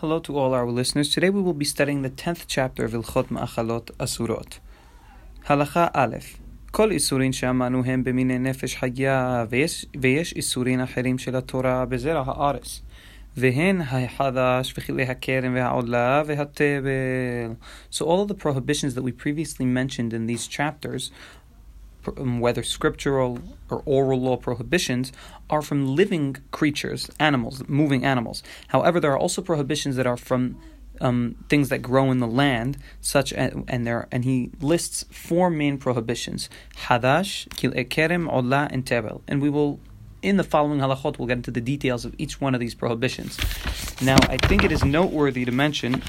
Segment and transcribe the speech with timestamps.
[0.00, 1.12] Hello to all our listeners.
[1.14, 4.58] Today we will be studying the 10th chapter of Ilchot Ma'achalot Asurot.
[5.48, 6.38] Halacha Aleph
[6.76, 12.80] כל איסורין שאמרנו הם במיני נפש חיה ויש, ויש איסורין אחרים של התורה בזרע הארץ
[13.36, 17.54] והן החדש וכלי הכרם והעולה והתבל
[17.92, 21.39] So all of the prohibitions that we previously mentioned in these chapters um,
[22.17, 23.39] whether scriptural
[23.69, 25.11] or oral law prohibitions,
[25.49, 28.43] are from living creatures, animals, moving animals.
[28.69, 30.57] However, there are also prohibitions that are from
[30.99, 35.49] um, things that grow in the land, such as, and there and he lists four
[35.49, 36.49] main prohibitions:
[36.87, 39.21] hadash, kil ekerem, olah, and tebel.
[39.27, 39.79] And we will,
[40.21, 43.37] in the following halachot, we'll get into the details of each one of these prohibitions.
[44.01, 46.03] Now, I think it is noteworthy to mention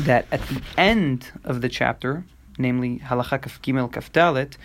[0.00, 2.24] that at the end of the chapter,
[2.58, 4.56] namely halacha kaf gimel kaf dalet,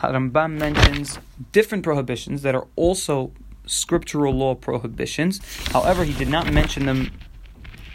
[0.00, 1.18] Harambam mentions
[1.52, 3.32] different prohibitions that are also
[3.66, 5.40] scriptural law prohibitions.
[5.72, 7.12] However, he did not mention them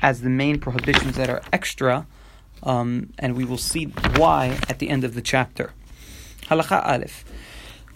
[0.02, 2.06] as the main prohibitions that are extra,
[2.64, 5.74] um, and we will see why at the end of the chapter.
[6.50, 7.26] Halacha Aleph.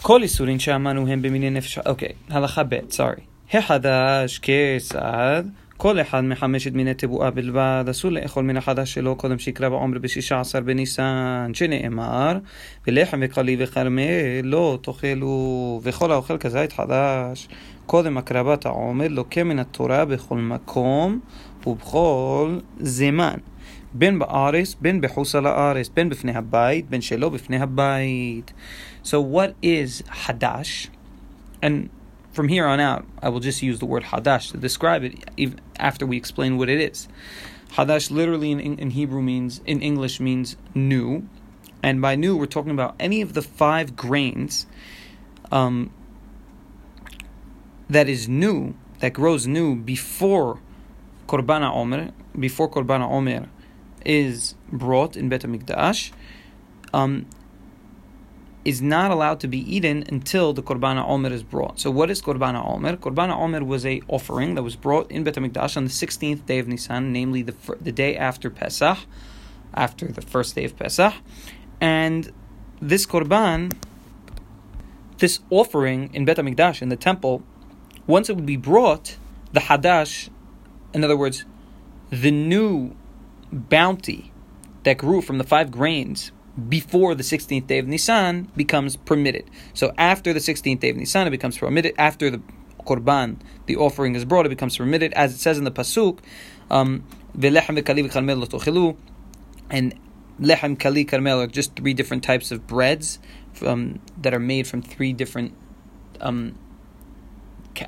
[0.02, 1.77] כל איסורים שאמרנו הם במיני נפש...
[1.77, 3.21] אוקיי, הלכה ב', sorry.
[3.53, 5.44] החדש כיצד
[5.77, 10.41] כל אחד מחמשת מיני תבואה בלבד, אסור לאכול מן החדש שלו קודם שיקרא בעומר בשישה
[10.41, 12.38] עשר בניסן, שנאמר,
[12.86, 14.02] ולחם וקלי וכרמל
[14.42, 17.48] לא תאכלו, וכל האוכל כזית חדש,
[17.86, 21.20] קודם הקרבת העומר לוקה מן התורה בכל מקום
[21.66, 23.36] ובכל זמן.
[23.92, 28.52] בין בארץ, בין בחוץ על הארץ, בין בפני הבית, בין שלא בפני הבית.
[29.04, 30.88] So what is hadash?
[31.62, 31.88] And
[32.36, 35.14] from here on out, I will just use the word hadash to describe it
[35.78, 37.08] after we explain what it is.
[37.72, 41.26] Hadash literally in, in Hebrew means, in English means new.
[41.82, 44.66] And by new, we're talking about any of the five grains
[45.50, 45.90] um,
[47.88, 50.60] that is new, that grows new before
[51.26, 53.48] Korban Omer, before Korban Omer
[54.04, 56.12] is brought in Bet HaMikdash.
[56.92, 57.26] Um,
[58.67, 61.78] is not allowed to be eaten until the Korban Omer is brought.
[61.78, 62.97] So what is Korban Omer?
[62.97, 66.59] Korban Omer was a offering that was brought in Bet HaMikdash on the 16th day
[66.59, 68.99] of Nisan, namely the, the day after Pesach,
[69.72, 71.15] after the first day of Pesach.
[71.81, 72.32] And
[72.81, 73.72] this Korban,
[75.19, 77.44] this offering in Bet HaMikdash, in the temple,
[78.09, 79.16] once it would be brought,
[79.53, 80.28] the Hadash,
[80.93, 81.44] in other words,
[82.10, 82.97] the new
[83.53, 84.32] bounty
[84.82, 86.32] that grew from the five grains
[86.69, 89.50] before the 16th day of Nisan becomes permitted.
[89.75, 91.94] So after the 16th day of Nisan, it becomes permitted.
[91.99, 92.41] After the
[92.87, 93.37] Korban,
[93.67, 95.12] the offering is brought, it becomes permitted.
[95.12, 96.21] As it says in the Pasuk,
[96.71, 97.05] um,
[99.69, 99.99] and
[100.41, 103.19] lechem, kali, karmel are just three different types of breads
[103.53, 105.55] from, that are made from three different,
[106.21, 106.59] um,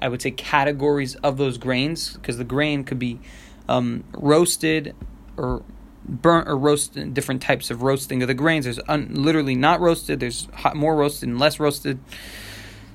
[0.02, 3.20] I would say, categories of those grains, because the grain could be
[3.68, 4.94] um, roasted
[5.36, 5.62] or
[6.08, 8.64] burnt or roasted, different types of roasting of the grains.
[8.64, 10.20] There's un, literally not roasted.
[10.20, 11.98] There's hot, more roasted and less roasted.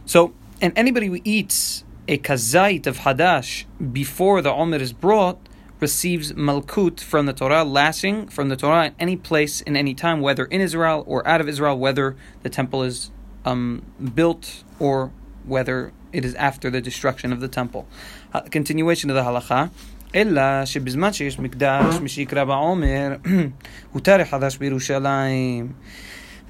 [0.05, 5.37] So, and anybody who eats a kazait of hadash before the omer is brought
[5.79, 10.21] receives malkut from the Torah, lasting from the Torah in any place, in any time,
[10.21, 13.11] whether in Israel or out of Israel, whether the temple is
[13.45, 13.83] um,
[14.15, 15.11] built or
[15.45, 17.87] whether it is after the destruction of the temple.
[18.33, 19.71] Uh, continuation of the halacha.
[20.14, 23.16] אלא שבזמן שיש מקדש, מי שיקרא בעומר,
[23.92, 25.72] הותר החדש בירושלים.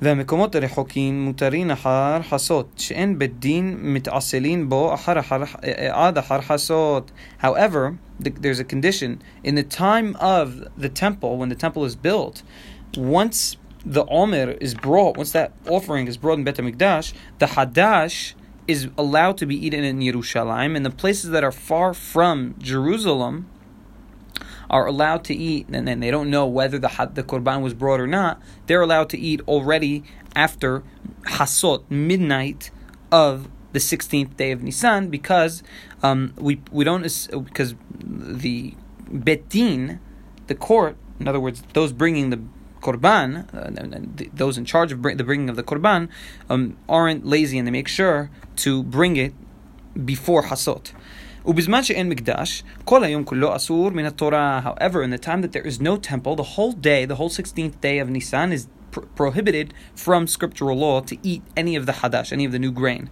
[0.03, 5.43] והמקומות הרחוקים מותרים אחר חסות, שאין בית דין מתעסלין בו אחר, אחר,
[5.91, 7.11] עד אחר חסות.
[7.43, 9.21] However, there's a condition.
[9.45, 12.43] In the time of the temple, when the temple is built,
[12.97, 18.35] once the Omer is brought, once that offering is brought in Bet HaMikdash, the Hadash
[18.69, 23.49] is allowed to be eaten in Yerushalayim, and the places that are far from Jerusalem,
[24.74, 28.00] are allowed to eat, and then they don't know whether the the korban was brought
[28.00, 28.42] or not.
[28.66, 30.04] They're allowed to eat already
[30.36, 30.84] after
[31.38, 32.72] hasot midnight
[33.12, 35.62] of the 16th day of Nisan because
[36.02, 37.04] um, we we don't
[37.44, 38.74] because the
[39.24, 40.00] beit din,
[40.48, 42.42] the court, in other words, those bringing the
[42.82, 46.10] korban, uh, those in charge of bring, the bringing of the korban,
[46.50, 49.34] um, aren't lazy and they make sure to bring it
[50.04, 50.94] before hasot.
[51.47, 54.61] ובזמן שאין מקדש, כל היום כולו אסור מן התורה.
[54.65, 57.81] However, in the time that there is no temple, the whole day, the whole 16th
[57.81, 62.45] day of Nisan is prohibited from scriptural law to eat any of the hadash, any
[62.45, 63.11] of the new grain.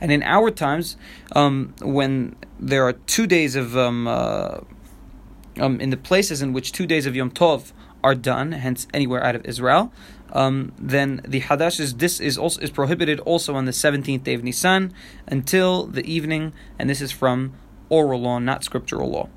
[0.00, 0.96] And in our times,
[1.34, 4.58] um, when there are two days of, um, uh,
[5.60, 7.72] um, in the places in which two days of Yom Tov
[8.02, 9.92] are done, hence anywhere out of Israel,
[10.36, 14.34] um, then the hadash is this is also is prohibited also on the seventeenth day
[14.34, 14.92] of Nisan
[15.26, 17.52] until the evening, and this is from
[17.88, 19.28] oral law, not scriptural law.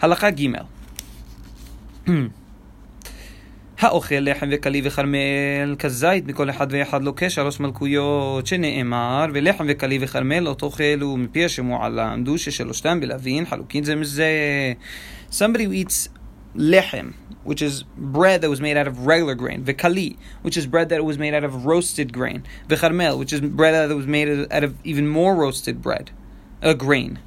[0.00, 0.66] Halakha gimel.
[3.78, 10.40] האוכל לחם וכלי וכרמל כזית מכל אחד ואחד לוקה שלוש מלכויות שנאמר ולחם וכלי וכרמל
[10.40, 14.26] לא תאכלו מפי השמוע למדו ששלושתם בלווין חלוקים זה מזה
[15.30, 16.08] Somebody who eats
[16.55, 17.13] lechem,
[17.43, 21.03] which is bread that was made out of regular grain, v'kali, which is bread that
[21.05, 24.75] was made out of roasted grain, v'charmel, which is bread that was made out of
[24.83, 26.11] even more roasted bread,
[26.61, 27.19] a grain.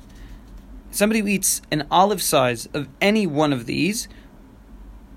[0.91, 4.09] Somebody who eats an olive size of any one of these,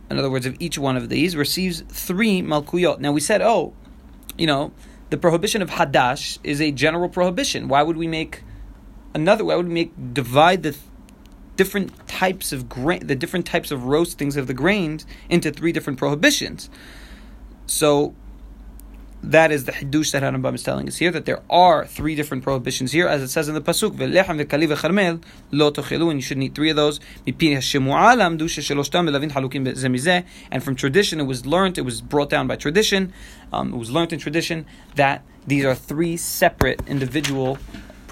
[0.10, 3.00] in other words, of each one of these, receives three malkuyot.
[3.00, 3.74] Now we said, oh,
[4.38, 4.72] you know,
[5.10, 7.68] the prohibition of hadash is a general prohibition.
[7.68, 8.44] Why would we make
[9.14, 9.46] another?
[9.46, 10.76] Why would we make divide the
[11.56, 16.00] different types of grain, the different types of roastings of the grains into three different
[16.00, 16.70] prohibitions.
[17.66, 18.14] So
[19.32, 22.44] that is the hidush that Harambam is telling us here that there are three different
[22.44, 24.00] prohibitions here, as it says in the pasuk
[26.10, 27.00] and you shouldn't eat three of those.
[30.52, 33.14] And from tradition, it was learned, it was brought down by tradition,
[33.52, 34.66] um, it was learned in tradition
[34.96, 37.58] that these are three separate individual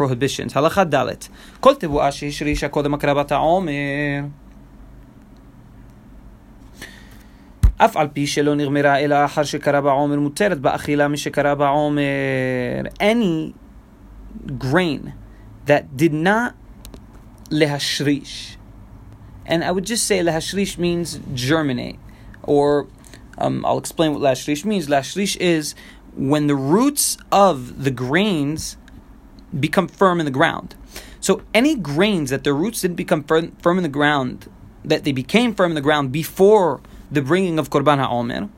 [0.03, 0.53] prohibitions.
[0.55, 1.07] הלכה ד'
[1.61, 3.73] כל תבואה שהשרישה קודם הקרבת העומר
[7.77, 12.03] אף על פי שלא נגמרה אלא אחר שקרה בעומר מותרת באכילה משקרה בעומר.
[13.01, 13.53] Any
[14.59, 15.13] grain
[15.67, 16.53] that did not
[17.51, 18.57] להשריש
[19.47, 21.99] and I would just say להשריש means germinate
[22.43, 22.87] or
[23.39, 24.89] um, I'll explain what להשריש means.
[24.89, 25.75] להשריש is
[26.17, 28.77] when the roots of the grains
[29.60, 30.76] become firm in the ground.
[31.20, 34.50] So any grains that their roots didn't become firm, firm in the ground,
[34.84, 38.50] that they became firm in the ground before the bringing of Korban HaOmer,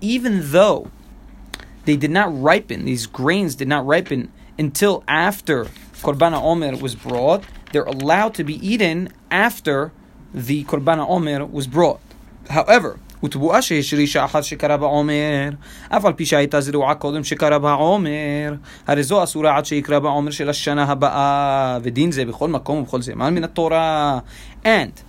[0.00, 0.90] even though
[1.84, 5.64] they did not ripen, these grains did not ripen until after
[6.02, 9.92] Korban HaOmer was brought, they're allowed to be eaten after
[10.34, 12.00] the Korban HaOmer was brought.
[12.50, 15.49] However, ותבואה שהשרישה אחת שקרה בעומר,
[15.89, 18.53] אף על פי שהייתה זרועה קודם שקרה בעומר,
[18.87, 23.35] הרי זו אסורה עד שיקרא בעומר של השנה הבאה, ודין זה בכל מקום ובכל זמן
[23.35, 24.19] מן התורה.
[24.65, 25.01] And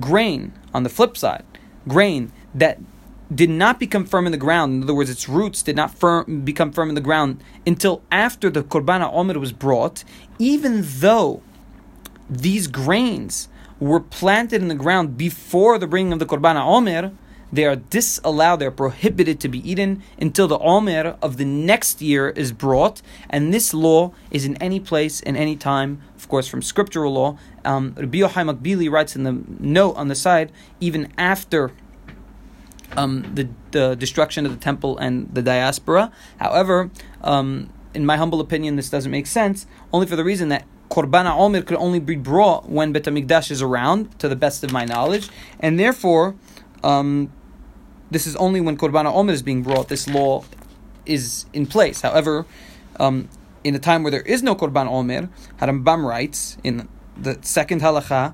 [0.00, 1.44] grain, on the flip side,
[1.88, 2.78] grain that
[3.34, 4.74] did not become firm in the ground.
[4.74, 8.50] In other words, its roots did not firm, become firm in the ground until after
[8.50, 10.04] the Korban Omer was brought,
[10.38, 11.42] even though
[12.28, 13.48] these grains
[13.80, 17.12] were planted in the ground before the bringing of the Korban Omer,
[17.51, 22.29] they are disallowed, they're prohibited to be eaten until the Omer of the next year
[22.29, 23.01] is brought.
[23.29, 27.37] And this law is in any place, in any time, of course, from scriptural law.
[27.63, 31.71] Um, Rabbi Yochai Makbili writes in the note on the side, even after
[32.95, 36.11] um, the, the destruction of the temple and the diaspora.
[36.39, 36.89] However,
[37.21, 41.29] um, in my humble opinion, this doesn't make sense, only for the reason that Korban
[41.29, 44.85] Omer could only be brought when Bet HaMikdash is around, to the best of my
[44.85, 45.29] knowledge,
[45.59, 46.35] and therefore,
[46.83, 47.31] um,
[48.11, 50.43] this is only when Korban Omer is being brought, this law
[51.05, 52.01] is in place.
[52.01, 52.45] However,
[52.99, 53.29] um,
[53.63, 55.29] in a time where there is no Korban Omer,
[55.59, 58.33] Harambam writes in the second halacha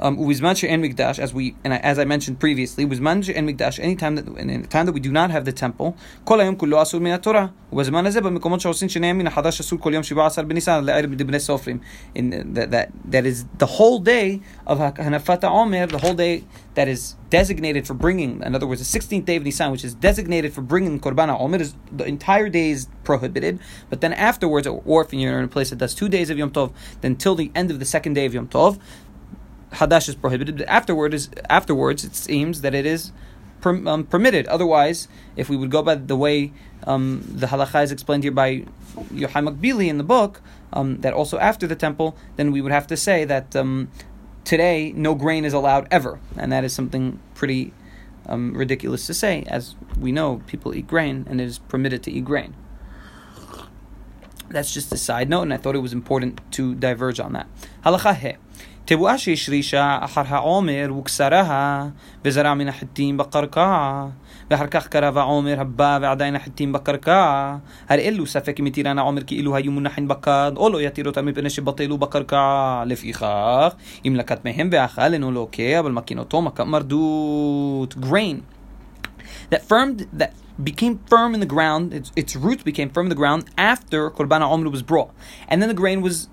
[0.00, 3.78] um, and mikdash, as we and as I mentioned previously, and mikdash.
[3.78, 5.94] Any time that in the time that we do not have the temple,
[6.24, 7.46] כל היום כולו אסור מן התורה.
[7.72, 11.40] ובזמן הזה במקומות שעושים שניהם מן החדש אסור כל יום שבעה עשר בניסן לערב דבני
[11.40, 11.78] סופרים.
[12.14, 17.16] That that that is the whole day of hanafat Omer, the whole day that is
[17.28, 18.42] designated for bringing.
[18.42, 21.60] In other words, the 16th day of Nisan, which is designated for bringing korban Omer,
[21.60, 23.60] is the entire day is prohibited.
[23.90, 26.50] But then afterwards, or if you're in a place that does two days of Yom
[26.50, 28.80] Tov, then till the end of the second day of Yom Tov
[29.75, 30.61] hadash is prohibited.
[30.63, 33.11] Afterward is afterwards, it seems that it is
[33.61, 34.47] per, um, permitted.
[34.47, 36.53] Otherwise, if we would go by the way
[36.85, 38.65] um, the halacha is explained here by
[39.13, 40.41] Yochai Makbili in the book,
[40.73, 43.89] um, that also after the temple, then we would have to say that um,
[44.43, 47.73] today no grain is allowed ever, and that is something pretty
[48.27, 49.43] um, ridiculous to say.
[49.47, 52.55] As we know, people eat grain, and it is permitted to eat grain.
[54.49, 57.47] That's just a side note, and I thought it was important to diverge on that.
[57.83, 58.35] Halacha he.
[58.87, 61.93] تبقاش شريشة أحرها عمر وكسرها
[62.25, 64.13] بزرع من حتين بقرقاعة
[64.51, 69.71] بحركاخ كرافا عمر هبا بعدين حتين بقركا هر إلو سفك متيران عمر كي إلو هايو
[69.71, 70.57] منحن بقاد.
[70.57, 71.99] أولو يتيرو تيرو تامي بنش بطيلو
[72.85, 73.73] لفي خاخ
[74.05, 78.37] يملكت مهم بأخال إنو لوكي أبل ما كينو توما مردوت grain.
[79.49, 81.93] That firmed that became firm in the ground.
[81.93, 85.11] Its, its roots became firm in the ground after Korban عمر was brought.
[85.49, 86.29] And then the grain was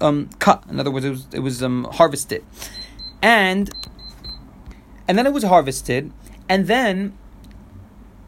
[0.00, 0.64] um, cut.
[0.68, 2.44] In other words, it was, it was um, harvested.
[3.22, 3.70] And
[5.08, 6.12] and then it was harvested,
[6.48, 7.16] and then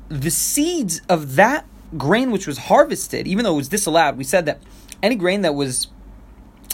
[0.08, 4.46] the seeds of that grain which was harvested, even though it was disallowed, we said
[4.46, 4.60] that
[5.02, 5.88] any grain that was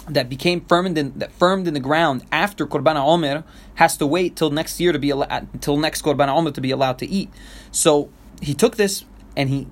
[0.07, 3.43] that became firmed in that firmed in the ground after Korban Omer
[3.75, 6.71] has to wait till next year to be allowed till next Korban Omer to be
[6.71, 7.29] allowed to eat.
[7.71, 8.09] So
[8.41, 9.67] he took this and he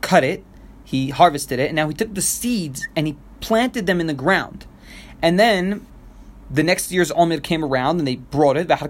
[0.00, 0.44] cut it,
[0.84, 4.14] he harvested it, and now he took the seeds and he planted them in the
[4.14, 4.66] ground.
[5.20, 5.86] And then
[6.50, 8.70] the next year's Omer came around and they brought it.
[8.70, 8.80] And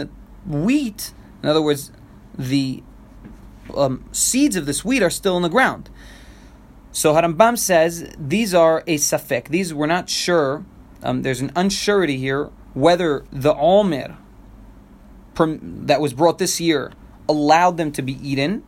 [0.00, 0.08] the
[0.46, 1.90] wheat, in other words,
[2.36, 2.82] the
[3.74, 5.88] um, seeds of this wheat are still in the ground.
[6.92, 9.48] So Harambam says these are a safek.
[9.48, 10.64] These we're not sure.
[11.02, 14.18] Um, there's an unsurety here whether the Omer
[15.36, 16.92] that was brought this year
[17.28, 18.62] allowed them to be eaten,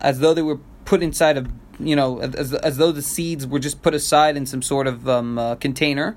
[0.00, 1.48] as though they were put inside of
[1.86, 5.08] you know as, as though the seeds were just put aside in some sort of
[5.08, 6.16] um, uh, container,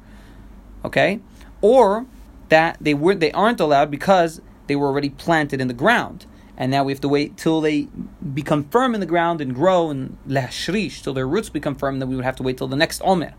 [0.86, 1.20] okay,
[1.62, 2.06] or
[2.50, 6.72] that they were they aren't allowed because they were already planted in the ground and
[6.72, 7.88] now we have to wait till they
[8.34, 12.00] become firm in the ground and grow and lashrish till their roots become firm.
[12.00, 13.34] Then we would have to wait till the next omer.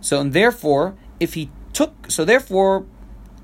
[0.00, 2.86] So and therefore, if he took, so therefore,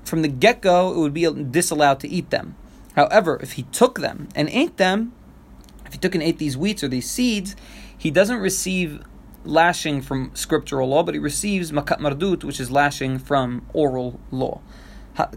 [0.03, 2.55] from the get go, it would be disallowed to eat them.
[2.95, 5.13] However, if he took them and ate them,
[5.85, 7.55] if he took and ate these wheats or these seeds,
[7.96, 9.02] he doesn't receive
[9.44, 14.60] lashing from scriptural law, but he receives makat mardut, which is lashing from oral law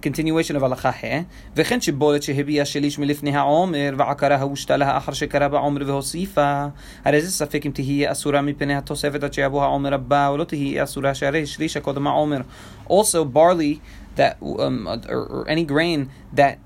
[0.01, 1.21] continuation of הלכה ה'
[1.55, 6.65] וכן שיבולת שהביאה שליש מלפני העומר ועקרה הושתה לה אחר שקרה בעומר והוסיפה
[7.05, 10.83] הרי זה ספק אם תהיה אסורה מפני התוספת עד שיבוא העומר הבא או לא תהיה
[10.83, 12.41] אסורה שהרי שלישה קודם העומר
[12.89, 13.79] also barley
[14.17, 16.57] that um, or, or any grain that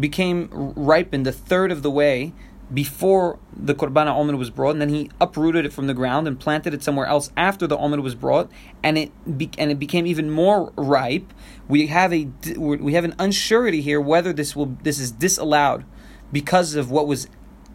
[0.00, 2.32] became ripened a third of the way
[2.73, 6.39] before the Korban Omer was brought, and then he uprooted it from the ground and
[6.39, 8.49] planted it somewhere else after the Omer was brought,
[8.83, 11.33] and it be, and it became even more ripe.
[11.67, 15.83] We have a we have an unsurety here whether this will this is disallowed
[16.31, 17.27] because of what was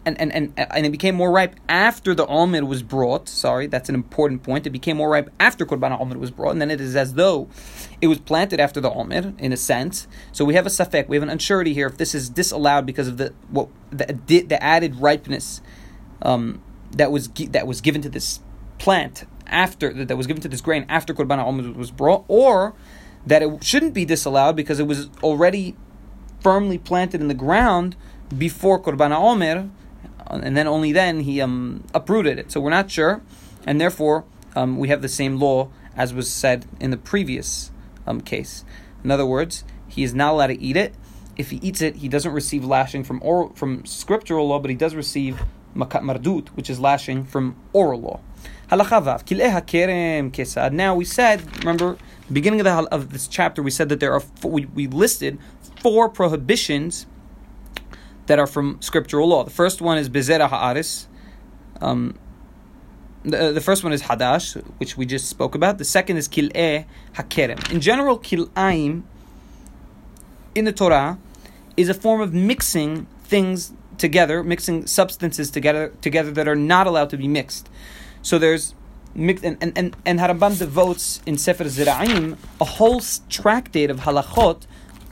[0.05, 3.27] and, and, and, and it became more ripe after the Omer was brought.
[3.27, 4.67] Sorry, that's an important point.
[4.67, 7.49] It became more ripe after Korban Omer was brought, and then it is as though
[8.01, 10.07] it was planted after the Omer, in a sense.
[10.31, 13.07] So we have a safek, we have an unsurety here if this is disallowed because
[13.07, 15.61] of the what the, the added ripeness
[16.21, 18.41] um, that was that was given to this
[18.77, 22.75] plant after that was given to this grain after Korban Omer was brought, or
[23.25, 25.75] that it shouldn't be disallowed because it was already
[26.41, 27.95] firmly planted in the ground
[28.37, 29.69] before Korban Omer
[30.29, 32.51] and then only then he um, uprooted it.
[32.51, 33.21] So we're not sure,
[33.65, 37.71] and therefore um, we have the same law as was said in the previous
[38.05, 38.65] um, case.
[39.03, 40.93] In other words, he is not allowed to eat it.
[41.37, 44.75] If he eats it, he doesn't receive lashing from oral, from scriptural law, but he
[44.75, 45.41] does receive
[45.75, 48.19] makat mardut, which is lashing from oral law.
[50.71, 51.97] Now we said, remember,
[52.31, 55.37] beginning of, the, of this chapter, we said that there are we, we listed
[55.81, 57.05] four prohibitions
[58.27, 59.43] that are from scriptural law.
[59.43, 61.07] The first one is Bezerah Ha'aris.
[61.81, 62.17] Um,
[63.23, 65.77] the, the first one is Hadash, which we just spoke about.
[65.77, 67.71] The second is Kil'eh Hakerem.
[67.71, 69.03] In general, Kil'aim
[70.53, 71.17] in the Torah
[71.75, 77.09] is a form of mixing things together, mixing substances together together that are not allowed
[77.09, 77.69] to be mixed.
[78.21, 78.75] So there's
[79.13, 84.63] mixed, and, and, and, and devotes in Sefer Zira'im a whole tractate of halachot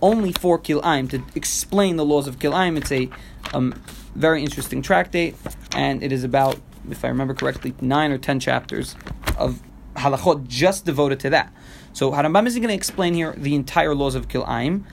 [0.04, 2.78] only for Kil'aim to explain the laws of Kil'aim.
[2.78, 3.10] It's a
[3.54, 3.74] um,
[4.14, 5.36] very interesting tractate,
[5.74, 6.60] and it is about,
[6.92, 8.96] if I remember correctly, nine or ten chapters
[9.38, 9.64] of
[9.96, 11.54] halachot just devoted to that.
[11.94, 14.84] So Harambam is going to explain here the entire laws of Kil'aim,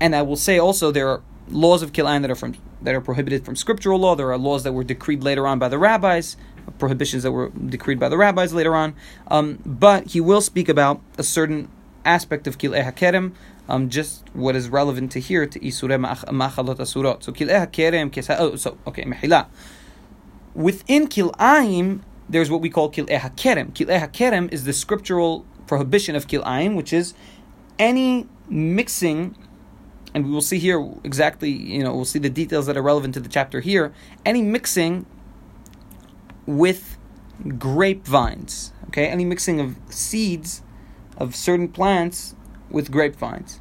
[0.00, 3.00] and I will say also there are laws of Kil'aim that are from that are
[3.00, 4.14] prohibited from scriptural law.
[4.14, 6.36] There are laws that were decreed later on by the rabbis,
[6.78, 8.94] prohibitions that were decreed by the rabbis later on.
[9.28, 11.68] Um, but he will speak about a certain
[12.04, 13.34] aspect of Kil'eh HaKerem,
[13.68, 17.22] um, just what is relevant to here to Isure Ma'achalot Asurot.
[17.22, 19.46] So Kil'eh HaKerem, Kesa, oh, so, okay, Mehila.
[20.54, 23.72] Within Kil'aim, there's what we call Kil'eh HaKerem.
[23.72, 27.14] Kil'eh HaKerem is the scriptural prohibition of Kil'aim, which is
[27.78, 29.36] any mixing
[30.14, 33.12] and we will see here exactly, you know, we'll see the details that are relevant
[33.12, 33.92] to the chapter here.
[34.24, 35.04] Any mixing
[36.46, 36.96] with
[37.58, 39.08] grapevines, okay?
[39.08, 40.62] Any mixing of seeds
[41.18, 42.34] of certain plants
[42.70, 43.60] with grapevines,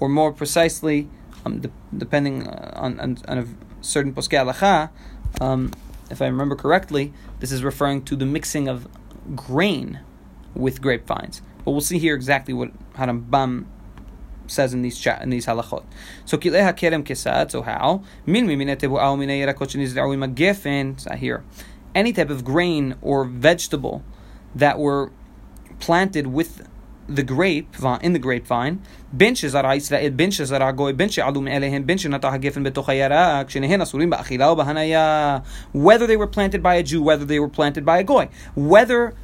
[0.00, 1.08] or more precisely,
[1.44, 3.46] um, de- depending uh, on, on, on, a
[3.80, 4.90] certain poskei halacha,
[5.40, 5.70] um,
[6.10, 8.88] if I remember correctly, this is referring to the mixing of
[9.34, 10.00] grain
[10.54, 11.42] with grapevines.
[11.64, 13.66] But we'll see here exactly what Harambam
[14.46, 15.84] says in these chat in these halachot.
[16.24, 17.50] So kilei hakerem kesad.
[17.50, 21.16] So how min mimine tebu'au mine yerakot imagefen.
[21.16, 21.42] Here,
[21.94, 24.02] any type of grain or vegetable
[24.54, 25.10] that were
[25.78, 26.68] planted with
[27.08, 28.80] the grape, grapevine in the grapevine
[29.12, 33.44] benches are is that benches are goy benches alum elehen benches nata hagefen betoch hayara
[33.44, 37.84] kshenehen asurim ba'achila u'bahanaya whether they were planted by a Jew whether they were planted
[37.84, 38.28] by a goy.
[38.54, 39.14] Whether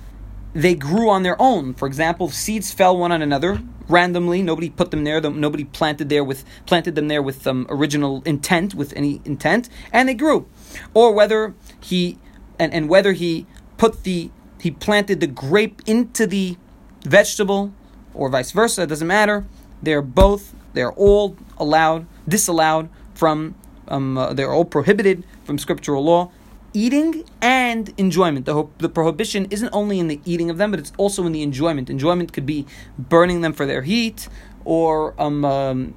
[0.52, 1.74] they grew on their own.
[1.74, 6.22] For example seeds fell one on another randomly nobody put them there nobody planted there
[6.22, 10.46] with planted them there with um, original intent with any intent and they grew.
[10.92, 12.18] Or whether he
[12.58, 13.46] and, and whether he
[13.78, 16.56] put the he planted the grape into the
[17.02, 17.72] vegetable
[18.14, 19.44] or vice versa, it doesn't matter.
[19.82, 23.54] They're both, they're all allowed, disallowed from,
[23.88, 26.30] um, uh, they're all prohibited from scriptural law.
[26.72, 28.46] Eating and enjoyment.
[28.46, 31.42] The, the prohibition isn't only in the eating of them, but it's also in the
[31.42, 31.90] enjoyment.
[31.90, 32.64] Enjoyment could be
[32.96, 34.28] burning them for their heat
[34.64, 35.94] or um, um,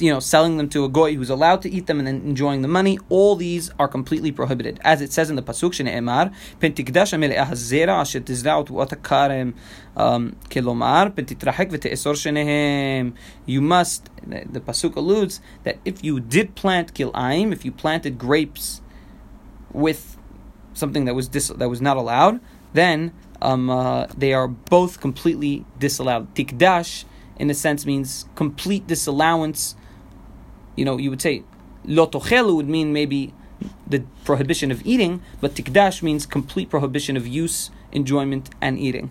[0.00, 2.62] you know, selling them to a goy who's allowed to eat them and then enjoying
[2.62, 4.80] the money, all these are completely prohibited.
[4.82, 7.12] As it says in the pasuk, "Shene'emar pentikdash
[9.96, 13.14] um, kelomar pentitrahek v'te'esor shenehem."
[13.46, 14.10] You must.
[14.26, 18.80] The pasuk alludes that if you did plant kilaim, if you planted grapes
[19.72, 20.16] with
[20.74, 22.40] something that was dis- that was not allowed,
[22.72, 26.34] then um, uh, they are both completely disallowed.
[26.34, 27.04] Tikdash
[27.37, 29.75] in a sense means complete disallowance.
[30.75, 31.43] You know, you would say
[31.87, 33.33] lotochelu would mean maybe
[33.87, 39.09] the prohibition of eating, but tikdash means complete prohibition of use, enjoyment, and eating.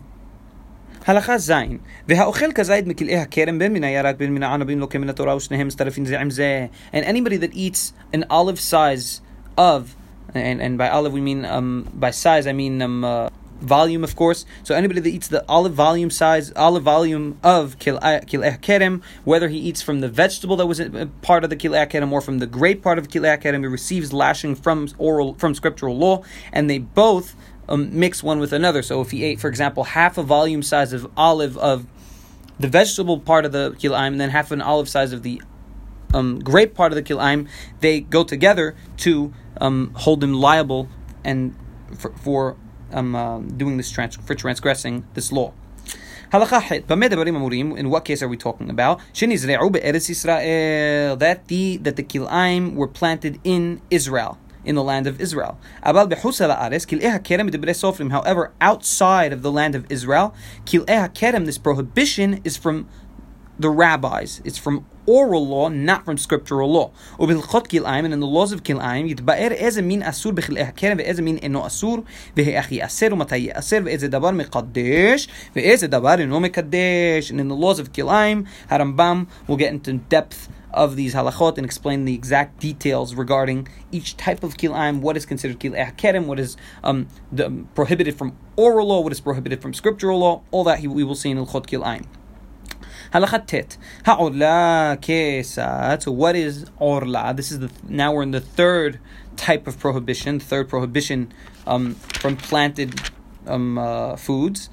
[1.07, 1.53] הלכה ז'
[2.09, 6.05] והאוכל כזית מכלאי הכרם בין מן הירק בין מן הענבים לוקה מן התורה ושניהם מצטרפים
[6.05, 9.21] זה עם זה and anybody that eats an olive size
[9.59, 9.97] of
[10.35, 13.29] and, and by olive we mean um, by size I mean um, uh,
[13.62, 14.46] volume, of course.
[14.64, 19.58] So anybody that eats the olive volume size, olive volume of kil'eh kerem, whether he
[19.58, 20.82] eats from the vegetable that was
[21.22, 24.14] part of the kil'eh kerem or from the grape part of kil'eh kerem, he receives
[24.14, 27.36] lashing from oral from scriptural law, and they both
[27.68, 28.82] um, mix one with another.
[28.82, 31.88] So if he ate, for example, half a volume size of olive of
[32.60, 35.42] the vegetable part of the kilaim, and then half an olive size of the
[36.14, 37.48] um, grape part of the kilaim,
[37.80, 40.88] they go together to um, hold him liable
[41.24, 41.56] and
[41.98, 42.58] for, for
[42.96, 45.54] um, uh, doing this trans- for transgressing this law.
[46.32, 49.00] In what case are we talking about?
[51.20, 55.58] That the that the kilaim were planted in Israel in the land of Israel.
[55.84, 56.16] However,
[58.60, 60.34] outside of the land of Israel,
[60.66, 62.88] this prohibition is from
[63.60, 64.42] the rabbis.
[64.44, 66.92] It's from oral law, not from scriptural law.
[67.20, 71.66] and in the laws of Kil'aim, يتبقر إذا مين أسور بخل إحكام وإذا مين إنه
[71.66, 72.04] أسور
[77.30, 81.66] and in the laws of Kil'aim, Harambam will get into depth of these halachot and
[81.66, 86.38] explain the exact details regarding each type of kilaim, what is considered kil'ah kerem, what
[86.38, 90.66] is um, the, um, prohibited from oral law, what is prohibited from scriptural law, all
[90.66, 92.06] that he, we will see in Ilchot Kilaim.
[93.15, 93.77] Halakha tet.
[94.05, 96.03] Ha'orla kesat.
[96.03, 97.33] So what is orla?
[97.35, 99.01] This is the now we're in the third
[99.37, 101.33] type of prohibition, third prohibition
[101.67, 103.01] um, from planted
[103.47, 104.69] um, uh, foods.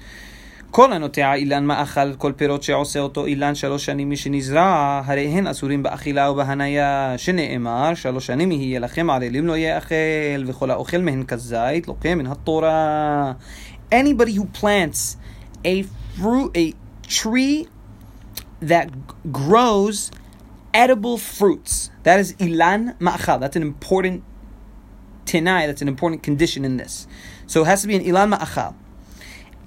[0.70, 5.82] כל הנוטע אילן מאכל, כל פירות שעושה אותו אילן שלוש שנים משנזרע, הרי הן אסורים
[5.82, 9.94] באכילה ובהניה, שנאמר, שלוש שנים יהיה לכם ערלים לא יאכל,
[10.46, 13.32] וכל האוכל מהן כזית, לוקה מן התורה.
[13.92, 15.16] Anybody who plants
[15.64, 15.84] a
[16.18, 16.74] fruit, a
[17.08, 17.66] tree
[18.67, 20.11] that grows
[20.73, 21.91] edible fruits.
[22.03, 23.39] That is ilan ma'achal.
[23.39, 24.23] That's an important
[25.25, 27.07] tenai, that's an important condition in this.
[27.47, 28.75] So it has to be an ilan ma'achal.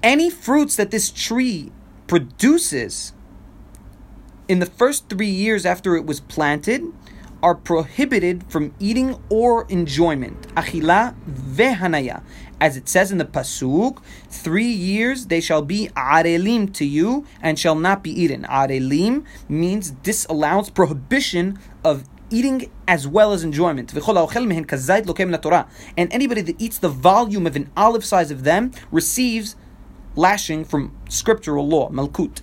[0.03, 1.73] Any fruits that this tree
[2.07, 3.13] produces
[4.49, 6.83] in the first three years after it was planted
[7.43, 10.41] are prohibited from eating or enjoyment.
[10.55, 12.23] Achila vehanaya.
[12.61, 13.99] As it says in the Pasuk,
[14.31, 18.45] three years they shall be arelim to you and shall not be eaten.
[18.45, 23.93] Arelim means disallowance, prohibition of eating as well as enjoyment.
[23.93, 24.03] And
[26.13, 29.57] anybody that eats the volume of an olive size of them receives
[30.15, 32.41] lashing from scriptural law, malkut.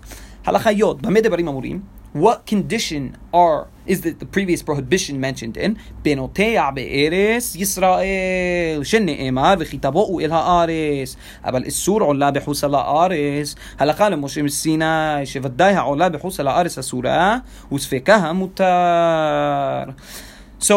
[2.14, 9.79] What condition are is the, the previous prohibition mentioned in בנותיה בארץ ישראל שנאמר וכי
[9.79, 14.85] תבואו אל הארץ אבל איסור עולה בחוץ על הארץ הלכה למשה מסיני
[15.25, 17.39] שוודאי העולה בחוץ על הארץ אסורה
[17.73, 19.85] וספקה המותר
[20.61, 20.75] So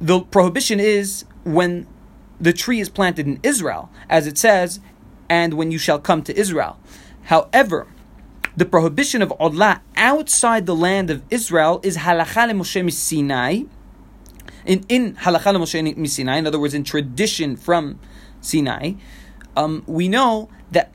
[0.00, 1.86] the prohibition is when
[2.40, 4.80] the tree is planted in Israel as it says
[5.28, 6.76] and when you shall come to Israel
[7.32, 7.86] however
[8.57, 13.63] the prohibition of Odla outside the land of Israel is halacha Moshe Sinai.
[14.65, 17.99] In, in halacha Moshe Sinai, in other words, in tradition from
[18.39, 18.93] Sinai,
[19.57, 20.93] um, we know that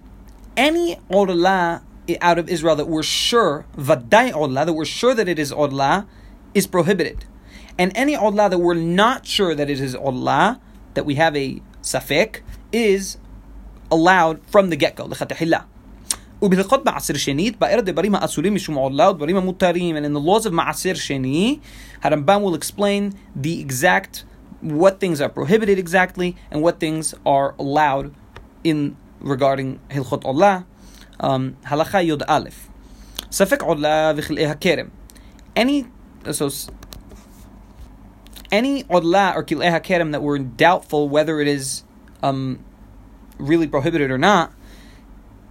[0.57, 1.83] any Odla
[2.21, 6.07] out of Israel that we're sure, vaday Odla, that we're sure that it is Odla,
[6.55, 7.25] is prohibited.
[7.79, 10.61] And any Odla that we're not sure that it is Odla,
[10.95, 12.41] that we have a safek,
[12.73, 13.19] is
[13.91, 15.65] allowed from the get go, lechatechila.
[16.42, 20.52] ובהלכות מעשר שנית, באר דברים האסורים משום עולה ודברים המותרים, and in the laws of
[20.52, 21.60] מעשר שני,
[22.04, 24.24] הרמב"ם will explain the exact,
[24.64, 28.12] what things are prohibited exactly, and what things are allowed
[28.66, 30.60] in regarding הלכות עולה.
[31.22, 31.26] Um,
[31.66, 32.40] הלכה י"א
[33.32, 34.86] ספק עולה וכלאי הכרם.
[35.60, 35.84] Any,
[36.26, 36.72] so,
[38.52, 41.84] any עולה or כלאי הכרם that were doubtful whether it is
[42.24, 42.60] um,
[43.40, 44.52] really prohibited or not,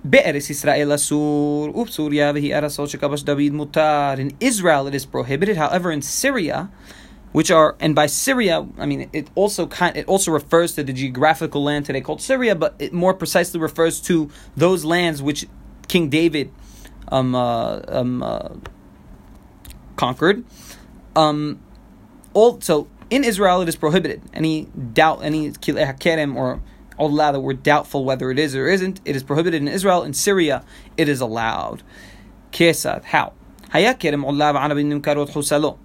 [0.03, 4.17] Israel asur, vehi shekabash David mutar.
[4.17, 5.57] In Israel it is prohibited.
[5.57, 6.69] However, in Syria,
[7.31, 10.93] which are and by Syria, I mean it also kind it also refers to the
[10.93, 15.47] geographical land today called Syria, but it more precisely refers to those lands which
[15.87, 16.51] King David
[17.09, 18.49] um, uh, um, uh,
[19.95, 20.45] conquered.
[21.15, 21.59] Um,
[22.33, 26.61] also in Israel it is prohibited any doubt any kileh kerem or
[26.98, 30.02] Allah that we're doubtful whether it is or isn't, it is prohibited in Israel.
[30.02, 30.62] In Syria,
[30.96, 31.82] it is allowed.
[32.52, 33.30] Kesad, how?
[33.72, 35.76] היה כרם עולה וענבים נמכרות חוסלו.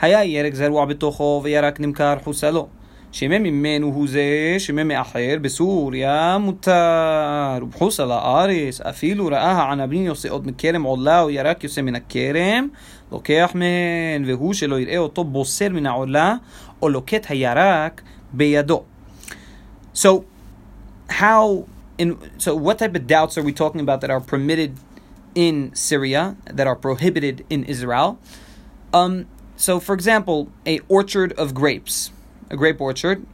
[0.00, 2.68] היה ירק זרוע בתוכו וירק נמכר חוסלו.
[3.12, 7.58] שמא ממנו הוא זה, שמא מאחר, בסוריה מותר.
[7.62, 12.68] ובחוס על הארץ, אפילו ראה הענבים יוצאות מכרם עולה או ירק יוצא מן הכרם,
[13.12, 16.34] לוקח מהן, והוא שלא יראה אותו בוסר מן העולה,
[16.82, 18.02] או לוקט הירק
[18.32, 18.82] בידו.
[19.94, 20.08] So,
[21.09, 24.77] how in so what type of doubts are we talking about that are permitted
[25.33, 28.19] in Syria that are prohibited in Israel?
[28.93, 32.11] Um, so, for example, a orchard of grapes,
[32.49, 33.25] a grape orchard.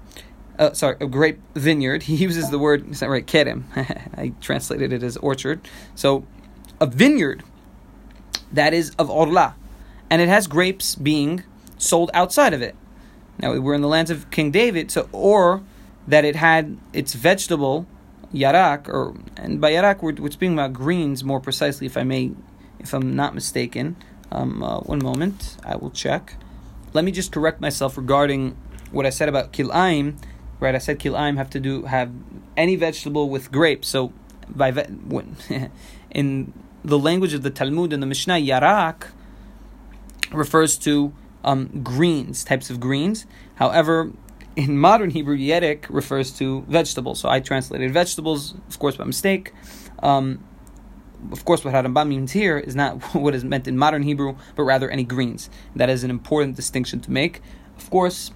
[0.60, 2.04] Uh, sorry, a grape vineyard.
[2.12, 3.26] He uses the word, is that right?
[3.26, 3.64] Kerem.
[4.18, 5.62] I translated it as orchard.
[5.96, 6.26] So,
[6.80, 7.44] a vineyard
[8.52, 9.56] that is of Orla,
[10.10, 11.44] and it has grapes being
[11.78, 12.76] sold outside of it.
[13.40, 15.64] Now, we're in the lands of King David, so or
[16.08, 17.88] that it had its vegetable
[18.34, 22.32] yarak, or and by yarak we're, we're speaking about greens more precisely, if I may,
[22.80, 23.96] if I'm not mistaken.
[24.32, 26.36] Um, uh, one moment, I will check.
[26.94, 28.56] Let me just correct myself regarding
[28.92, 30.18] what I said about kilaim.
[30.60, 32.12] Right, I said kilaim have to do have
[32.56, 33.88] any vegetable with grapes.
[33.88, 34.14] So
[34.48, 34.86] by ve-
[36.12, 39.08] in the language of the Talmud and the Mishnah, yarak
[40.32, 43.26] refers to um, greens, types of greens.
[43.56, 44.12] However,
[44.56, 47.20] in modern Hebrew, yerek refers to vegetables.
[47.20, 49.54] So I translated vegetables, of course, by mistake.
[50.00, 50.44] Um,
[51.32, 54.64] of course, what Harambam means here is not what is meant in modern Hebrew, but
[54.64, 55.50] rather any greens.
[55.76, 57.42] That is an important distinction to make.
[57.78, 58.32] Of course,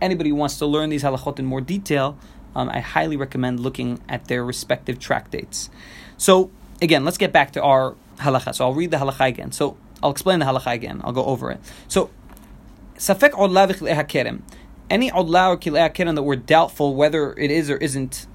[0.00, 2.18] anybody who wants to learn these halachot in more detail,
[2.54, 5.70] um, I highly recommend looking at their respective tractates.
[6.16, 6.50] So,
[6.82, 8.54] again, let's get back to our halacha.
[8.54, 9.52] So I'll read the halacha again.
[9.52, 11.00] So I'll explain the halacha again.
[11.04, 11.60] I'll go over it.
[11.86, 12.10] So
[12.96, 14.42] Safek odla v'chilei
[14.90, 18.26] Any odla or kilei hakerem that we're doubtful whether it is or isn't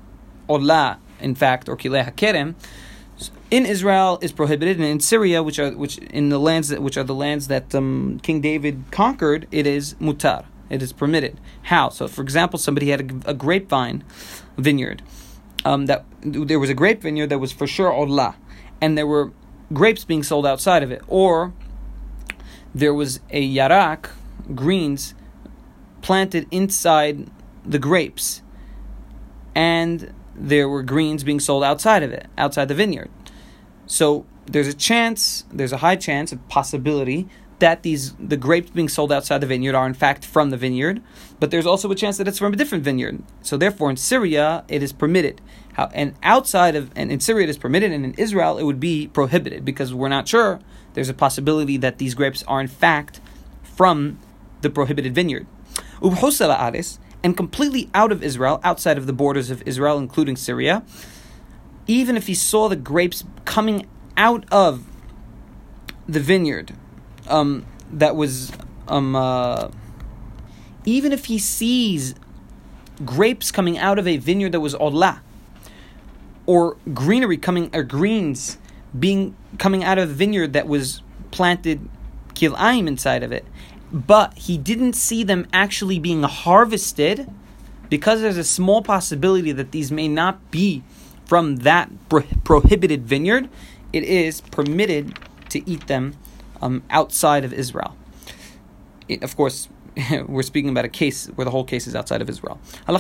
[0.47, 2.55] odla, in fact, or kilei hakerem,
[3.51, 6.97] in Israel is prohibited, and in Syria, which are which in the lands that which
[6.97, 10.45] are the lands that um, King David conquered, it is mutar.
[10.69, 11.39] It is permitted.
[11.63, 11.89] How?
[11.89, 14.03] So, for example, somebody had a, a grapevine
[14.57, 15.03] vineyard.
[15.65, 18.35] Um, that there was a grape vineyard that was for sure odla,
[18.81, 19.31] and there were
[19.71, 21.53] grapes being sold outside of it, or
[22.73, 24.09] there was a yarak
[24.55, 25.13] greens
[26.03, 27.31] planted inside
[27.65, 28.43] the grapes,
[29.55, 33.09] and there were greens being sold outside of it, outside the vineyard.
[33.87, 37.27] So there's a chance, there's a high chance, a possibility
[37.59, 41.01] that these the grapes being sold outside the vineyard are in fact from the vineyard,
[41.39, 43.23] but there's also a chance that it's from a different vineyard.
[43.41, 45.39] So therefore, in Syria, it is permitted.
[45.73, 48.81] How, and outside of and in Syria it is permitted, and in Israel it would
[48.81, 50.59] be prohibited because we're not sure.
[50.93, 53.21] There's a possibility that these grapes are in fact
[53.63, 54.19] from
[54.61, 55.47] the prohibited vineyard.
[57.23, 60.83] And completely out of Israel, outside of the borders of Israel, including Syria,
[61.87, 63.87] even if he saw the grapes coming
[64.17, 64.85] out of
[66.07, 66.73] the vineyard
[67.27, 68.51] um, that was,
[68.87, 69.69] um, uh,
[70.85, 72.15] even if he sees
[73.05, 75.21] grapes coming out of a vineyard that was Orla,
[76.45, 78.57] or greenery coming, or greens
[78.97, 81.89] being coming out of a vineyard that was planted
[82.35, 83.45] kilaim inside of it,
[83.93, 87.31] but he didn't see them actually being harvested
[87.89, 90.83] because there's a small possibility that these may not be
[91.25, 93.47] from that pro- prohibited vineyard,
[93.93, 95.17] it is permitted
[95.49, 96.15] to eat them
[96.61, 97.95] um, outside of Israel.
[99.07, 99.69] It, of course,
[100.27, 102.59] we're speaking about a case where the whole case is outside of Israel.
[102.87, 102.91] A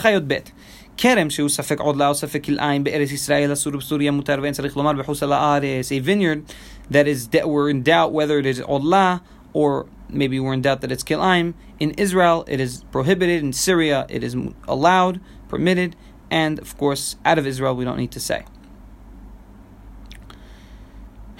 [5.99, 6.45] vineyard
[6.91, 10.80] that is that we're in doubt whether it is orla or maybe we're in doubt
[10.82, 11.54] that it's kilaim.
[11.78, 13.42] In Israel, it is prohibited.
[13.42, 15.96] In Syria, it is allowed, permitted,
[16.30, 18.44] and of course, out of Israel, we don't need to say.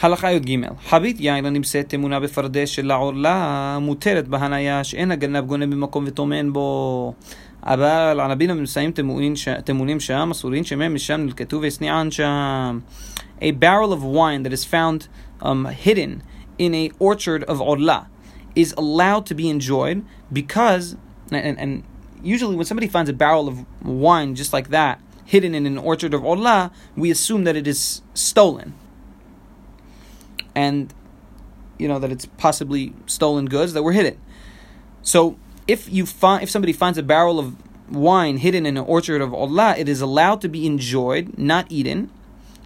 [0.01, 6.05] הלכה י"ג חבית יין הנמצאת טמונה בפרדס של העורלה מותרת בהניה שאין הגנב גונב במקום
[6.07, 7.15] וטומן בו
[7.63, 8.93] אבל ענבים הנמצאים
[9.65, 12.79] טמונים שם אסורים שמהם משם נלקטו והסניען שם
[13.41, 15.09] A barrel of wine that is found
[15.43, 16.23] um, hidden
[16.58, 18.10] in a orchard of orla
[18.56, 20.96] is allowed to be enjoyed because
[21.32, 21.84] and, and
[22.22, 26.14] usually when somebody finds a barrel of wine just like that hidden in an orchard
[26.14, 28.74] of orla we assume that it is stolen
[30.56, 30.94] and
[31.78, 34.20] you know that it's possibly stolen goods that were hidden.
[35.02, 35.38] So
[35.68, 37.56] if you find if somebody finds a barrel of
[37.92, 42.10] wine hidden in an orchard of Orla, it is allowed to be enjoyed, not eaten,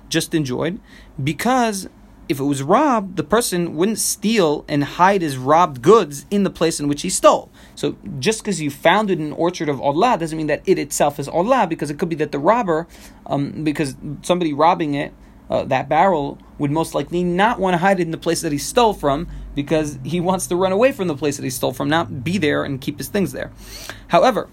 [0.09, 0.79] just enjoyed,
[1.21, 1.89] because
[2.29, 6.49] if it was robbed, the person wouldn't steal and hide his robbed goods in the
[6.49, 7.49] place in which he stole.
[7.75, 10.77] So just because you found it in an orchard of Orla doesn't mean that it
[10.77, 12.87] itself is Orla, because it could be that the robber,
[13.25, 15.13] um, because somebody robbing it
[15.49, 18.51] uh, that barrel would most likely not want to hide it in the place that
[18.51, 21.71] he stole from because he wants to run away from the place that he stole
[21.71, 23.51] from, not be there and keep his things there.
[24.09, 24.49] However,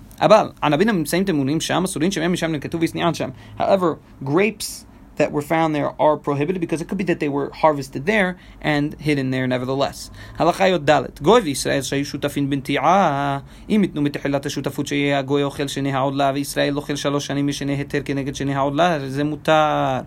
[3.59, 4.87] however, grapes
[5.20, 8.30] that were found there are prohibited because it could be that they were harvested there
[8.62, 10.10] and hidden there nevertheless.
[10.38, 10.90] הלכה י"ד
[11.22, 16.78] גוי וישראל שהיו שותפים בנטיעה אם ייתנו מתחילת השותפות שיהיה הגוי אוכל שני העולה וישראל
[16.78, 20.00] אוכל שלוש שנים משני היתר כנגד שני העולה זה מותר.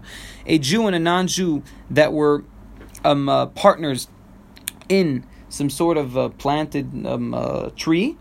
[0.46, 1.62] A Jew and a non-Jew
[1.94, 2.42] that were
[3.04, 4.08] um, uh, partners
[4.88, 8.16] in some sort of uh, planted um, uh, tree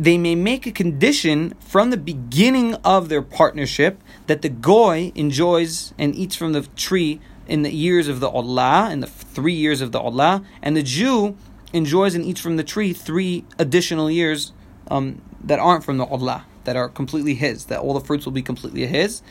[0.00, 5.93] they may make a condition from the beginning of their partnership that the goy enjoys
[5.97, 9.81] and eats from the tree in the years of the Orla, in the three years
[9.81, 11.37] of the Orla, and the Jew
[11.73, 14.53] enjoys and eats from the tree three additional years
[14.89, 18.33] um, that aren't from the Orla, that are completely his, that all the fruits will
[18.33, 19.21] be completely his.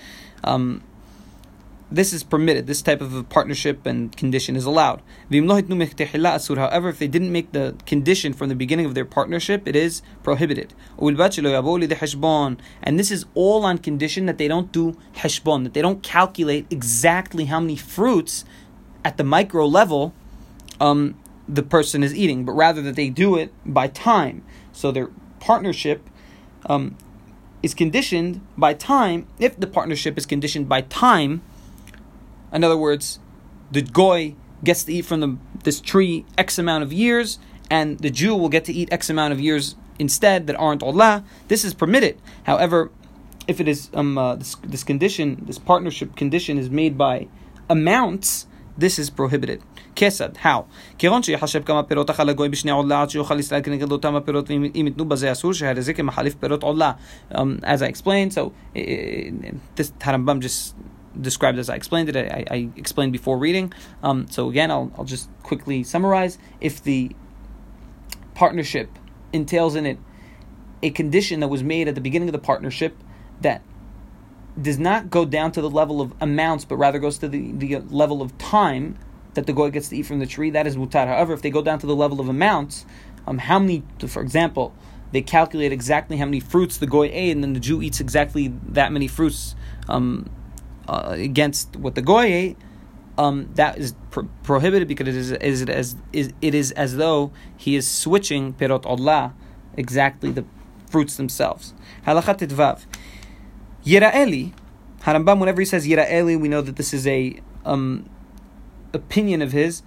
[0.45, 0.83] Um,
[1.95, 2.67] this is permitted.
[2.67, 5.03] This type of a partnership and condition is allowed.
[5.31, 10.03] However, if they didn't make the condition from the beginning of their partnership, it is
[10.23, 10.75] prohibited.
[10.99, 16.67] And this is all on condition that they don't do heshbon, that they don't calculate
[16.71, 18.45] exactly how many fruits
[19.05, 20.15] at the micro level
[20.81, 21.17] um,
[21.49, 24.43] the person is eating, but rather that they do it by time.
[24.73, 26.09] So their partnership
[26.67, 26.97] um,
[27.63, 29.27] is conditioned by time.
[29.39, 31.43] If the partnership is conditioned by time,
[32.55, 33.19] in other words,
[33.71, 37.39] the goy gets to eat from the, this tree X amount of years,
[37.71, 41.25] and the Jew will get to eat X amount of years instead that aren't Orla.
[41.49, 42.21] This is permitted.
[42.45, 42.91] However,
[43.47, 47.29] if it is um, uh, this, this condition, this partnership condition is made by
[47.69, 49.63] amounts, this is prohibited.
[49.95, 50.37] כיצד?
[50.39, 50.67] How?
[57.31, 60.75] Um, as I explained, so this Harambam just
[61.21, 62.17] described as I explained it.
[62.17, 63.73] I, I explained before reading.
[64.03, 66.39] Um, so again, I'll, I'll just quickly summarize.
[66.61, 67.15] If the
[68.35, 68.91] partnership
[69.33, 69.99] entails in it
[70.83, 72.97] a condition that was made at the beginning of the partnership
[73.41, 73.63] that
[74.61, 77.79] does not go down to the level of amounts, but rather goes to the, the
[77.89, 78.97] level of time
[79.35, 81.09] that the goy gets to eat from the tree, that is mutar.
[81.09, 82.87] However, if they go down to the level of amounts,
[83.27, 84.73] um, how many, for example,
[85.11, 88.49] they calculate exactly how many fruits the goy ate, and then the Jew eats exactly
[88.69, 89.57] that many fruits
[89.89, 90.29] um,
[90.89, 92.59] uh, against what the goy ate,
[93.17, 96.97] um, that is pro- prohibited because it is, is, it as is, it is as
[96.97, 99.35] though he is switching perot Orla,
[99.77, 100.45] exactly the
[100.91, 101.75] fruits themselves.
[102.07, 102.87] Halachat vav.
[103.85, 104.53] Yiraeli,
[105.03, 108.09] Harambam, whenever he says Yiraeli, we know that this is a um,
[108.93, 109.83] opinion of his,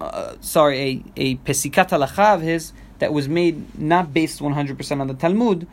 [0.00, 5.06] uh, sorry, a, a pesikat halacha of his that was made not based 100% on
[5.06, 5.66] the Talmud,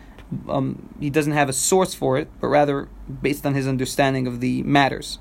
[0.49, 2.89] um, he doesn't have a source for it, but rather
[3.21, 5.19] based on his understanding of the matters.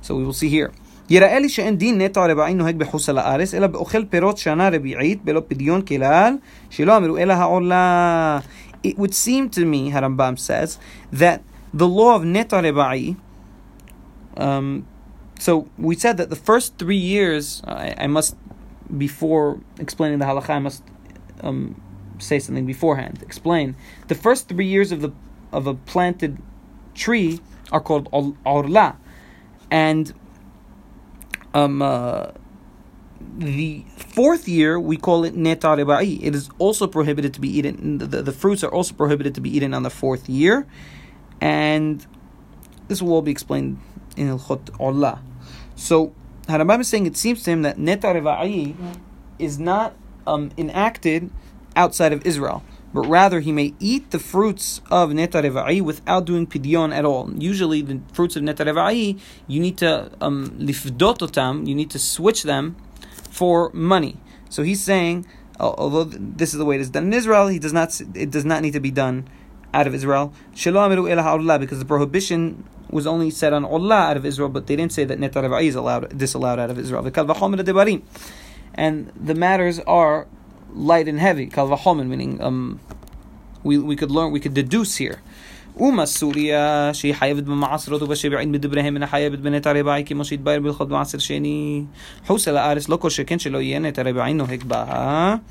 [0.00, 0.72] So we will see here.
[1.10, 5.24] יראה לי שאין דין נטע רבעי נוהג בחוץ על הארץ, אלא באוכל פירות שנה רביעית,
[5.24, 6.34] בלא פדיון כלל,
[6.70, 8.38] שלא אמרו אלא העולה.
[8.84, 10.78] It would seem to me, Harambam says,
[11.12, 11.42] that
[11.72, 13.16] the law of neta reba'i,
[14.36, 14.86] um,
[15.40, 18.36] so we said that the first three years, I, I must,
[18.96, 20.82] before explaining the halacha, I must
[21.40, 21.80] um,
[22.23, 23.21] say something beforehand.
[23.21, 23.75] Explain.
[24.07, 25.11] The first three years of the
[25.51, 26.41] of a planted
[26.95, 27.39] tree
[27.71, 28.09] are called
[28.45, 28.97] orla,
[29.69, 30.13] and
[31.53, 32.27] um, uh,
[33.37, 36.19] the fourth year, we call it neta reba'i.
[36.21, 37.97] It is also prohibited to be eaten.
[37.99, 40.67] The, the, fruits are also prohibited to be eaten on the fourth year,
[41.41, 42.05] and
[42.87, 43.79] this will all be explained
[44.17, 45.21] in Ilchot Orla.
[45.75, 46.13] So
[46.47, 48.75] Harambam is saying it seems to him that neta reba'i
[49.39, 49.95] is not
[50.27, 51.31] um, enacted
[51.75, 56.45] outside of Israel but rather he may eat the fruits of neta reva'i without doing
[56.45, 57.31] pidyon at all.
[57.33, 62.43] Usually, the fruits of neta reva'i, you need to um, lifdot you need to switch
[62.43, 62.75] them
[63.29, 64.17] for money.
[64.49, 65.25] So he's saying,
[65.59, 67.99] although this is the way it is done in Israel, he does not.
[68.13, 69.27] It does not need to be done
[69.73, 70.31] out of Israel.
[70.51, 75.03] Because the prohibition was only said on Orla out of Israel, but they didn't say
[75.05, 77.03] that neta reva'i is allowed disallowed out of Israel.
[78.75, 80.27] And the matters are
[80.73, 82.79] light and heavy, kal vachomer, meaning um,
[83.63, 85.21] we, we could learn, we could deduce here.
[85.79, 90.61] Uma Surya, she hived Mamasro to Vashiva in Midibrahim and Hayabit Benetarebaiki Moshid sheni.
[90.61, 91.87] Bilhod Master Sheni.
[92.27, 95.41] Hosela Aris Loko Shekenshelo Yenetarebaino hekba.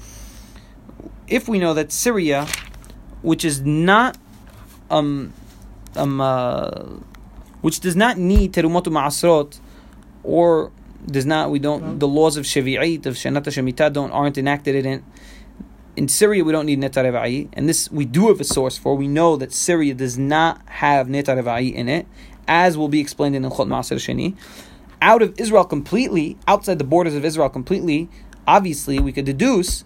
[1.27, 2.47] If we know that Syria,
[3.23, 4.17] which is not,
[4.91, 5.33] um,
[5.97, 6.71] um, uh,
[7.63, 9.59] which does not need Terumotu Masrot
[10.23, 10.71] or
[11.07, 14.87] does not we don't the laws of Shavi'it of Shanata Shemitah don't aren't enacted in
[14.87, 15.05] it.
[15.95, 18.97] In Syria, we don't need Netar and this we do have a source for.
[18.97, 22.07] We know that Syria does not have Netar in it,
[22.49, 24.35] as will be explained in the Chot Ma'aser Sheni.
[25.03, 28.09] Out of Israel completely, outside the borders of Israel completely,
[28.47, 29.85] obviously we could deduce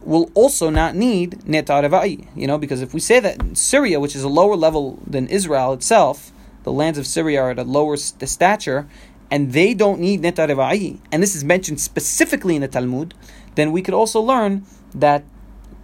[0.00, 4.22] will also not need Netar You know, because if we say that Syria, which is
[4.22, 8.88] a lower level than Israel itself, the lands of Syria are at a lower stature,
[9.30, 13.14] and they don't need neta reva'i, and this is mentioned specifically in the Talmud,
[13.54, 14.64] then we could also learn
[14.94, 15.24] that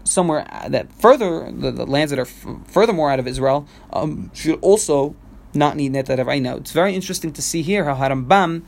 [0.05, 4.59] somewhere that further the, the lands that are f- furthermore out of Israel um, should
[4.61, 5.17] also
[5.55, 6.41] not need neta reva'i.
[6.41, 8.63] Now it's very interesting to see here how Harambam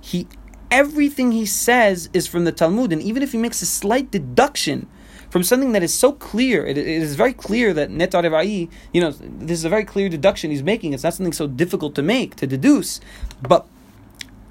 [0.00, 0.26] he
[0.70, 4.88] everything he says is from the Talmud, and even if he makes a slight deduction
[5.28, 9.58] from something that is so clear, it, is very clear that net you know, this
[9.58, 10.92] is a very clear deduction he's making.
[10.92, 13.00] It's not something so difficult to make, to deduce.
[13.40, 13.66] But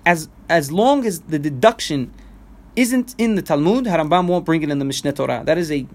[0.05, 2.13] as as long as the deduction
[2.75, 5.43] isn't in the Talmud, Harambam won't bring it in the Mishneh Torah.
[5.45, 5.85] That is a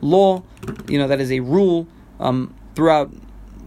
[0.00, 0.42] law,
[0.88, 1.86] you know, that is a rule
[2.20, 3.12] um, throughout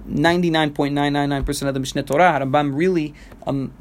[0.09, 2.39] 99.999% of the Mishneh Torah.
[2.39, 3.13] Harambam really
[3.45, 3.73] um,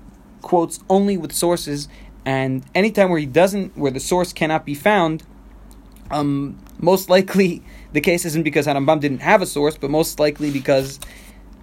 [0.43, 1.89] quotes only with sources,
[2.25, 5.23] and anytime where he doesn't, where the source cannot be found,
[6.11, 7.63] um, most likely
[7.93, 10.99] the case isn't because Harambam didn't have a source, but most likely because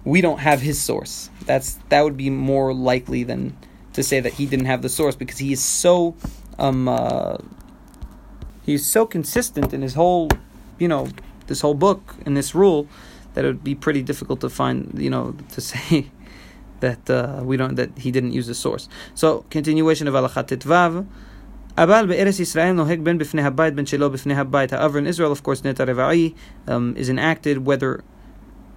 [0.04, 1.30] we don't have his source.
[1.44, 3.56] That's that would be more likely than
[3.93, 6.15] to say that he didn't have the source because he is so
[6.59, 7.37] um uh,
[8.65, 10.29] he's so consistent in his whole
[10.79, 11.07] you know
[11.47, 12.87] this whole book and this rule
[13.33, 16.07] that it would be pretty difficult to find you know to say
[16.79, 18.87] that uh, we don't that he didn't use the source.
[19.15, 21.05] So continuation of Alachat Vav.
[21.77, 24.73] אבל בארץ ישראל נוהג בין בפני הבית בין שלא בפני הבית.
[24.73, 26.33] However, in Israel, of course, נטע רבעי
[26.67, 28.01] um, is enacted whether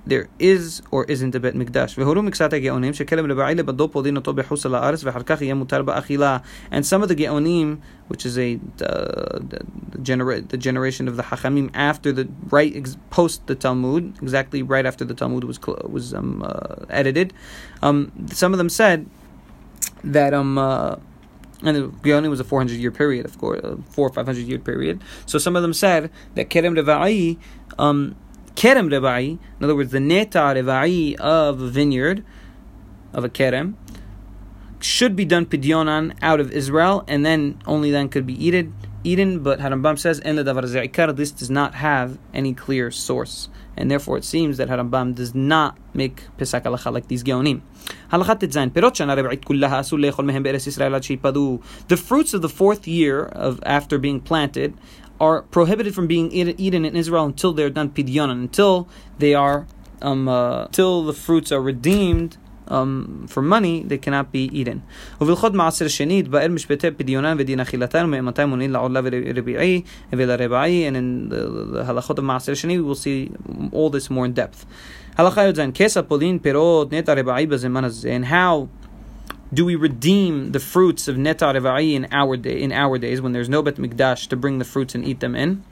[0.06, 1.98] there is or isn't a בית מקדש.
[1.98, 5.82] והורו מקצת הגאונים שכלב לבעי לבדו פולין אותו בחוץ על הארץ ואחר כך יהיה מותר
[5.82, 6.38] באכילה.
[6.72, 7.76] And some of the גאונים,
[8.08, 9.58] which is a uh, the,
[10.02, 14.86] genera- the generation of the Hachamim after the right ex- post the Talmud, exactly right
[14.86, 17.32] after the Talmud was was um, uh, edited.
[17.82, 19.06] Um, some of them said
[20.04, 20.58] that um.
[20.58, 20.96] Uh,
[21.62, 24.58] and the Geonim was a 400 year period, of course, a four or 500 year
[24.58, 25.02] period.
[25.26, 27.36] So some of them said that Kerem Reva'i
[27.78, 28.16] um,
[28.55, 32.23] kerem reva'i, in other words, the neta reva'i of a vineyard,
[33.13, 33.75] of a kerem,
[34.79, 38.73] should be done pidyonan out of Israel, and then only then could be eaten.
[39.03, 44.17] Eaten, but Harambam says, "En davar This does not have any clear source, and therefore
[44.17, 47.61] it seems that Harambam does not make psak halacha like these geonim.
[51.87, 54.73] The fruits of the fourth year of after being planted
[55.20, 58.88] are prohibited from being eaten in Israel until they're done pidyonan, until
[59.18, 59.66] they are,
[60.00, 62.38] um, uh, till the fruits are redeemed
[62.70, 64.80] um, for money, they cannot be eaten.
[65.20, 71.32] ובלכות מעשר שני התבאר משפטי פדיונן ודין אכילתן ומאמתי מונין לעולה ורביעי ולרבעי and in
[71.32, 73.32] the, the halachot of מעשר שני we will see
[73.72, 74.64] all this more in depth.
[75.16, 78.66] הלכה י"ז כסה פולין פירות נטע רבעי בזמן הזה and how
[79.54, 83.32] do we redeem the fruits of Neta Reva'i in our day in our days when
[83.32, 85.62] there's no Bet Mikdash to bring the fruits and eat them in?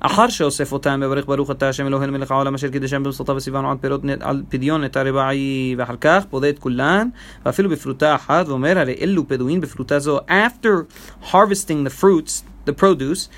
[0.00, 3.76] אחר שאוסף אותם בברך ברוך אתה השם אלוהינו מלך העולם אשר קידשם במסלותיו וסיוונו על
[3.80, 7.08] פירות על פדיון את הרבעי ואחר כך פודה את כולן
[7.46, 10.84] ואפילו בפרוטה אחת ואומר הרי אלו פדוין בפרוטה זו after
[11.32, 13.28] harvesting the fruits the produce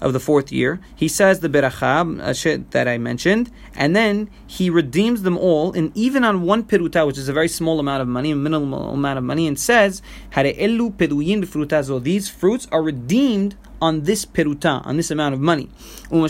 [0.00, 5.22] of the fourth year, he says the beracha that I mentioned, and then he redeems
[5.22, 8.30] them all, and even on one peruta, which is a very small amount of money,
[8.30, 10.02] a minimal amount of money, and says,
[10.34, 15.70] These fruits are redeemed on this peruta, on this amount of money.
[16.10, 16.28] And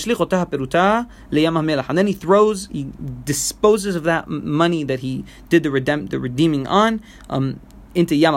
[1.99, 2.93] then he throws, he
[3.25, 7.61] disposes of that money that he did the, redem- the redeeming on um,
[7.95, 8.35] into Yam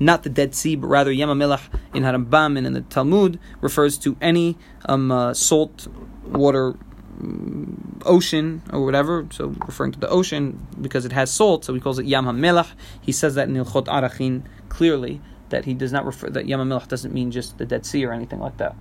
[0.00, 4.16] not the Dead Sea, but rather Yam in Harambam and in the Talmud refers to
[4.20, 5.88] any um, uh, salt
[6.24, 6.74] water
[7.20, 11.80] mm, ocean or whatever, so referring to the ocean because it has salt, so he
[11.80, 12.70] calls it Yam HaMelach.
[13.00, 16.88] He says that in Ilchot Arachin clearly that he does not refer that Yam HaMelach
[16.88, 18.76] doesn't mean just the Dead Sea or anything like that.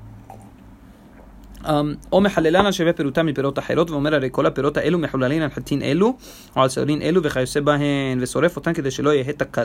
[2.12, 5.82] או מחללן על שווה פירותם מפירות אחרות, ואומר הרי כל הפירות האלו מחוללים על חטין
[5.82, 6.16] אלו,
[6.56, 9.10] או על שעורין אלו וכיוצא בהן, ושורף אותן כדי שלא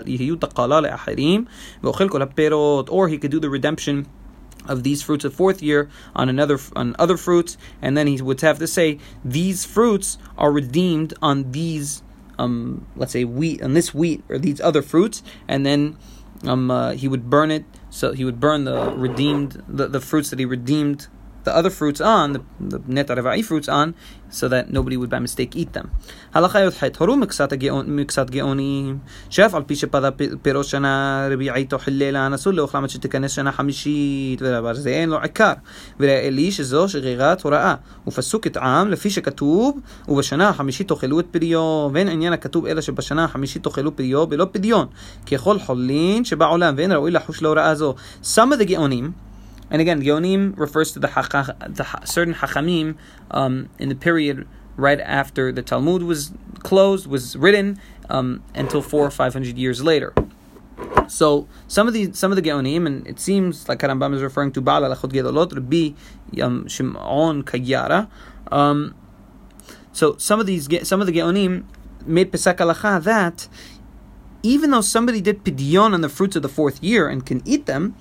[0.05, 1.45] יהיו תקלה לאחרים,
[1.84, 4.05] ואוכל כל הפירות, or he could do the redemption
[4.67, 8.41] of these fruits of fourth year on another on other fruits, and then he would
[8.41, 12.03] have to say these fruits are redeemed on these
[12.38, 15.17] um, let's say wheat on this wheat or these other fruits,
[15.47, 15.82] and then
[16.51, 17.63] um, uh, he would burn it.
[17.89, 21.07] So he would burn the redeemed the, the fruits that he redeemed
[21.47, 23.88] the other fruits on, the, the netarevai fruits on,
[24.39, 25.88] so that nobody would by mistake eat them.
[26.34, 27.17] הלכה י"ח הורו
[27.88, 28.97] מקצת גאונים,
[29.30, 30.09] שאף על פי שפדה
[30.41, 35.21] פירות שנה רביעית או חיללה, אסור לאוכלם עד שתיכנס שנה חמישית, ודבר זה אין לו
[35.21, 35.53] עיקר.
[35.99, 37.75] וראה לי שזו שרירת הוראה,
[38.07, 43.23] ופסוק את עם לפי שכתוב, ובשנה החמישית תאכלו את פריו, ואין עניין הכתוב אלא שבשנה
[43.23, 44.88] החמישית תאכלו פריו בלא פדיון,
[45.32, 47.95] ככל חולין שבעולם, ואין ראוי לחוש להוראה זו.
[48.23, 49.11] Some of the גאונים
[49.72, 51.08] and again, Geonim refers to the,
[51.66, 52.96] the certain Hachamim
[53.30, 54.46] um, in the period
[54.76, 59.82] right after the Talmud was closed, was written, um, until four or five hundred years
[59.82, 60.12] later.
[61.08, 64.52] So some of the some of the Geonim, and it seems like Rambam is referring
[64.52, 68.08] to Baal Alachot Gedolot, Rabbi um, Shimon Kayara.
[68.50, 68.94] Um,
[69.92, 71.64] so some of these some of the Geonim
[72.04, 73.48] made Psak Halacha that
[74.42, 77.64] even though somebody did pidyon on the fruits of the fourth year and can eat
[77.66, 77.94] them,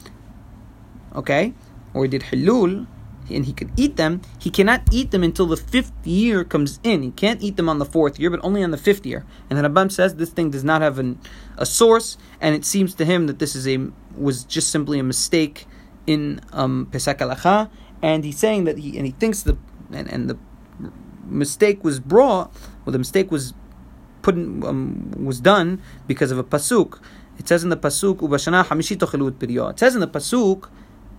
[1.16, 1.54] okay,
[1.94, 2.88] or he did halul,
[3.30, 7.04] and he could eat them, he cannot eat them until the fifth year comes in.
[7.04, 9.26] He can't eat them on the fourth year, but only on the fifth year.
[9.50, 11.20] And the Rambam says this thing does not have an,
[11.58, 15.04] a source, and it seems to him that this is a was just simply a
[15.04, 15.66] mistake
[16.08, 17.70] in um, Psak Halacha,
[18.02, 19.58] and he's saying that he and he thinks the
[19.92, 20.38] and, and the
[21.26, 22.54] mistake was brought,
[22.86, 23.54] well, the mistake was
[24.22, 27.00] put in, um, was done because of a pasuk.
[27.38, 30.70] It says in the pasuk, "Ubashana hamishit It says in the pasuk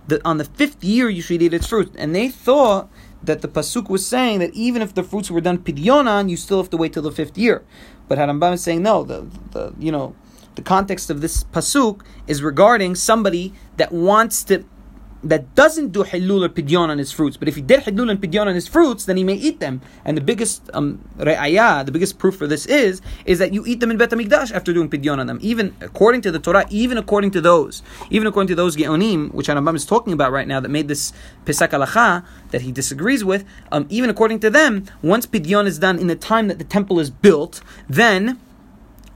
[0.07, 1.93] that on the fifth year you should eat its fruit.
[1.97, 2.89] And they thought
[3.21, 6.57] that the pasuk was saying that even if the fruits were done pidyonan, you still
[6.57, 7.63] have to wait till the fifth year.
[8.07, 9.03] But Harambam is saying no.
[9.03, 10.15] The, the you know
[10.55, 14.65] the context of this pasuk is regarding somebody that wants to
[15.23, 17.37] that doesn't do hilul or pidyon on his fruits.
[17.37, 19.81] But if he did hilul and pidyon on his fruits, then he may eat them.
[20.03, 23.91] And the biggest um, the biggest proof for this is, is that you eat them
[23.91, 25.39] in Bet HaMikdash after doing pidyon on them.
[25.41, 29.47] Even according to the Torah, even according to those, even according to those geonim, which
[29.47, 31.13] Harambam is talking about right now, that made this
[31.45, 35.97] Psak Halacha, that he disagrees with, um, even according to them, once pidyon is done
[35.97, 38.39] in the time that the temple is built, then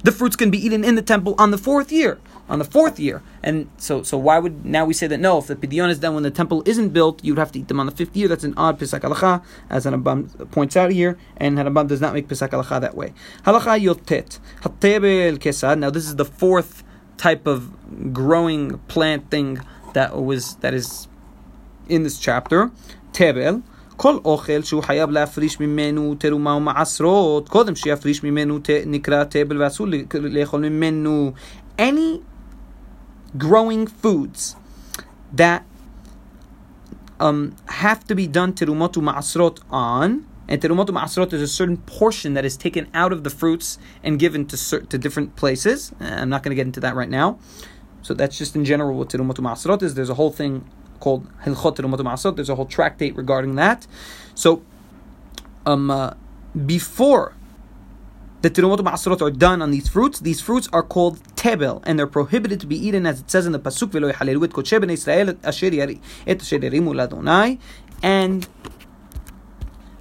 [0.03, 2.19] the fruits can be eaten in the temple on the fourth year
[2.49, 3.21] on the fourth year.
[3.43, 5.37] And so, so why would now we say that no?
[5.37, 7.79] If the pidyon is done when the temple isn't built, you'd have to eat them
[7.79, 8.27] on the fifth year.
[8.27, 12.27] That's an odd psak halacha, as Harambam points out here, and Harambam does not make
[12.27, 13.13] psak halacha that way.
[13.43, 15.79] Halacha yotet hatebel kesad.
[15.79, 16.83] Now this is the fourth
[17.17, 19.59] type of growing plant thing
[19.93, 21.07] that was that is
[21.89, 22.71] in this chapter.
[23.13, 23.61] Tebel.
[23.97, 30.69] כל אוכל שהוא חייב להפריש ממנו תרומה ומעשרות, קודם שיפריש ממנו נקרא תבל ואסור לאכול
[30.69, 31.31] ממנו.
[31.79, 32.21] Any
[33.37, 34.55] growing foods
[35.33, 35.65] that
[37.19, 40.25] um, have to be done terumatu ma'asrot on.
[40.47, 44.17] And terumatu ma'asrot is a certain portion that is taken out of the fruits and
[44.19, 45.91] given to to different places.
[45.99, 47.39] Uh, I'm not going to get into that right now.
[48.01, 49.95] So that's just in general what terumatu ma'asrot is.
[49.95, 50.69] There's a whole thing
[50.99, 52.35] called hilchot terumatu ma'asrot.
[52.35, 53.87] There's a whole tractate regarding that.
[54.35, 54.63] So
[55.65, 56.13] um, uh,
[56.65, 57.33] before
[58.41, 60.19] the tirumot ma'asrot are done on these fruits.
[60.19, 63.51] These fruits are called tebel, and they're prohibited to be eaten, as it says in
[63.51, 67.59] the pasuk v'lo yachalelu et kodshe bnei Israel et asher ladonai,
[68.03, 68.47] and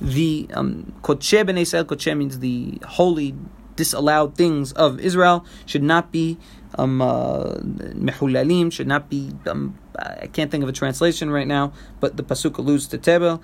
[0.01, 3.35] the um, bnei Israel, kodshe means the holy,
[3.77, 6.39] disallowed things of Israel should not be
[6.77, 7.55] um, uh,
[8.71, 12.59] should not be um, I can't think of a translation right now, but the pasuk
[12.59, 13.43] alludes to tebel.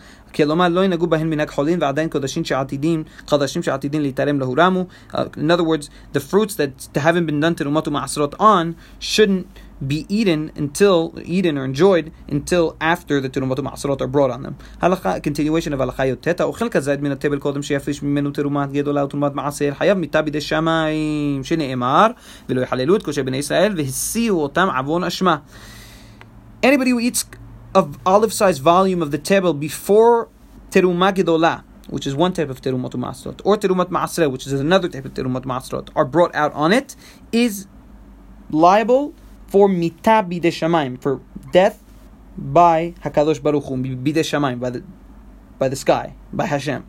[5.14, 9.47] Uh, in other words, the fruits that haven't been done to Umatu Ma'asrot on shouldn't
[9.87, 14.57] be eaten until eaten or enjoyed until after the terumot ma'asrot are brought on them.
[14.80, 19.35] Halacha continuation of halacha yoteta ochel kazed min atebel kodem sheyafish mimenu terumat gedola terumat
[19.35, 22.16] maaser hayav mita bide shamayim sheneemar
[22.47, 25.43] velo yhalelu et koshe bnei Yisrael vehisiu otam avon ashma.
[26.62, 27.24] Anybody who eats
[27.74, 30.28] of olive-sized volume of the tebel before
[30.70, 34.89] terumah gedolah which is one type of terumat ma'asrot, or terumat ma'asrot, which is another
[34.89, 36.97] type of terumat ma'asrot, are brought out on it,
[37.33, 37.66] is
[38.51, 39.14] liable
[39.53, 41.21] for mita bide for
[41.53, 41.83] death
[42.39, 44.83] by Hakadosh Baruch Hu, bide by the
[45.59, 46.87] by the sky, by Hashem,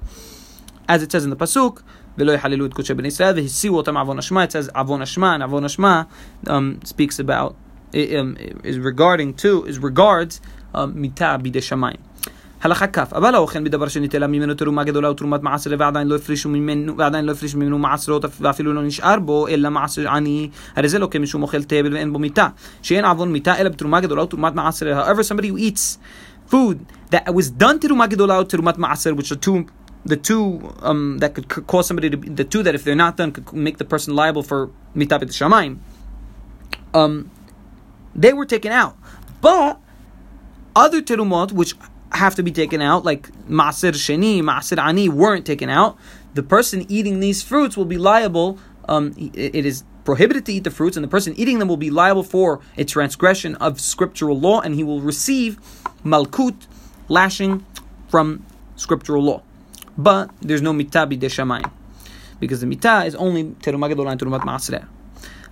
[0.88, 1.84] as it says in the pasuk.
[2.18, 4.45] V'lo yahalilu et kutshei b'nei Yisrael v'hisiu otam avon ashma.
[4.45, 6.07] It says avon ashma, and avon ashma
[6.47, 7.57] um, speaks about
[7.93, 10.39] um, is regarding to is regards
[10.74, 11.99] mitah um, bide shamayim.
[12.62, 16.96] הלכה כ' אבל האוכל מדבר שניטלה ממנו תרומה גדולה ותרומת מעשר ועדיין לא הפרישו ממנו
[16.96, 21.09] ועדיין לא הפרישו ממנו מעשרות ואפילו לא נשאר בו אלא מעשר עני הרי זה לא
[21.11, 22.48] כמשום אוכל תבל ואין בו מיתה
[22.82, 25.98] שאין עוון מיתה אלא בתרומה גדולה ותרומת מעשר however somebody who eats
[26.52, 26.76] food
[27.11, 29.70] that was done תרומה גדולה או תרומת מעשר which are two
[30.09, 33.16] the two um, that could cause somebody to be, the two that if they're not
[33.16, 35.76] done could make the person liable for mitabit shamayim
[36.94, 37.30] um,
[38.16, 38.94] they were taken out
[39.40, 39.78] but
[40.74, 41.74] other terumot which
[42.14, 45.97] have to be taken out, like Masir Sheni, Masir Ani, weren't taken out,
[46.34, 48.59] the person eating these fruits will be liable.
[48.88, 51.89] Um, it is prohibited to eat the fruits, and the person eating them will be
[51.89, 55.57] liable for a transgression of scriptural law, and he will receive
[56.03, 56.68] malkut,
[57.07, 57.66] lashing
[58.09, 58.45] from
[58.76, 59.41] scriptural law.
[59.97, 61.72] But there's no mitabi de shamayim,
[62.39, 64.88] because the mitah is only terumah gedolah and terumat ma'asreh.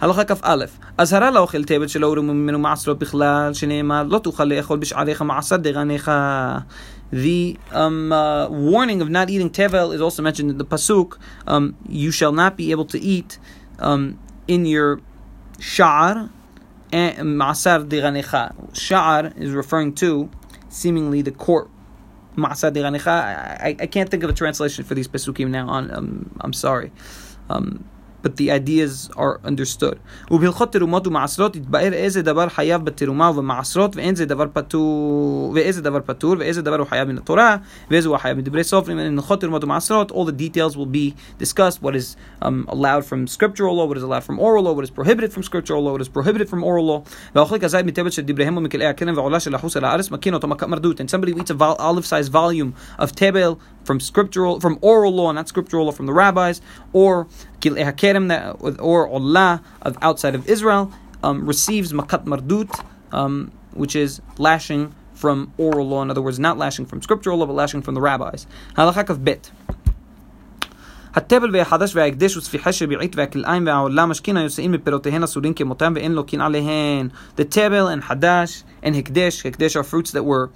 [0.00, 0.64] הלכה כ"א,
[0.98, 6.11] אזהרה לאוכל תבל שלא הורמו ממנו מעשרות בכלל, שנאמר לא תוכל לאכול בשעריך מעשר דגניך.
[7.12, 11.18] The um, uh, warning of not eating tevel is also mentioned in the pasuk.
[11.46, 13.38] Um, you shall not be able to eat
[13.78, 15.00] um, in your
[15.61, 16.30] sha'ar
[16.92, 18.54] and ma'asar diganecha.
[18.72, 20.28] Sha'ar is referring to
[20.68, 21.70] seemingly the court.
[22.36, 23.07] Ma'asar diganecha.
[23.07, 25.68] I, I can't think of a translation for these pesukim now.
[25.68, 26.90] On um, I'm sorry.
[27.48, 27.84] Um,
[28.24, 29.95] but the ideas are understood.
[30.32, 35.99] ובהלכות תרומות ומעשרות יתבאר איזה דבר חייב בתרומה ובמעשרות ואין זה דבר פטור, ואיזה דבר
[36.05, 37.57] פטור ואיזה דבר הוא חייב מן התורה
[37.91, 38.97] ואיזה הוא חייב מדברי סופרים.
[38.99, 39.63] In הלכות תרומות
[40.11, 44.03] all the details will be discussed, what is um, allowed from scriptural law, what is
[44.03, 46.86] allowed from oral law, what is prohibited from scriptural law, what is prohibited from oral
[46.86, 47.01] law.
[49.15, 51.01] ועולה של החוס על הארץ, אותו מרדות.
[51.01, 55.47] And somebody reads a a olive-sized volume of tebel from scriptural, from oral law, not
[55.47, 56.61] scriptural law from the rabbis,
[56.93, 57.27] or
[57.59, 60.91] Kilei eh, or orla of outside of Israel,
[61.23, 66.01] um, receives Makat Mardut, um, which is lashing from oral law.
[66.01, 68.47] In other words, not lashing from scriptural law, but lashing from the rabbis.
[68.75, 69.51] Halachak of Bet.
[71.53, 73.67] והחדש וההקדש וספיחה שביעית והכלאיים
[74.07, 77.09] משכין היוצאים מפירותיהן אסורים כמותם ואין עליהן.
[77.38, 80.51] The tebel and hadash and hekdesh, hekdesh are fruits that were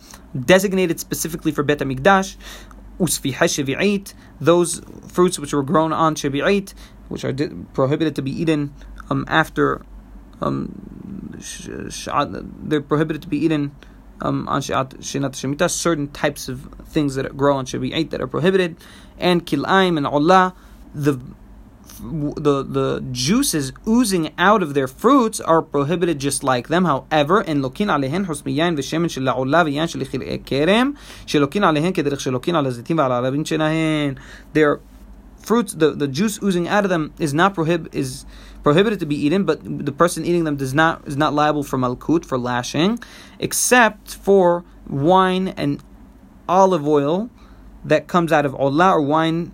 [0.45, 2.38] designated specifically for Bet HaMikdash
[2.99, 6.73] Usfiha shevi'it, those fruits which were grown on shevi'it,
[7.09, 8.73] which are di- prohibited to be eaten
[9.09, 9.81] um, after
[10.41, 11.69] um, sh-
[12.63, 13.75] they're prohibited to be eaten
[14.21, 18.77] um, on Shinat Shemitah, certain types of things that grow on Shemitah that are prohibited,
[19.19, 20.55] and Kilaim and orla,
[20.93, 21.19] the
[21.99, 26.85] the the juices oozing out of their fruits are prohibited just like them.
[26.85, 27.87] However, in lokin
[32.95, 34.17] v'al arabin shenahen.
[34.53, 34.79] Their
[35.39, 38.25] fruits, the, the juice oozing out of them is not prohib is
[38.63, 41.77] prohibited to be eaten, but the person eating them does not is not liable for
[41.77, 42.99] malkut for lashing,
[43.39, 45.83] except for wine and
[46.49, 47.29] olive oil
[47.83, 49.51] that comes out of olah or wine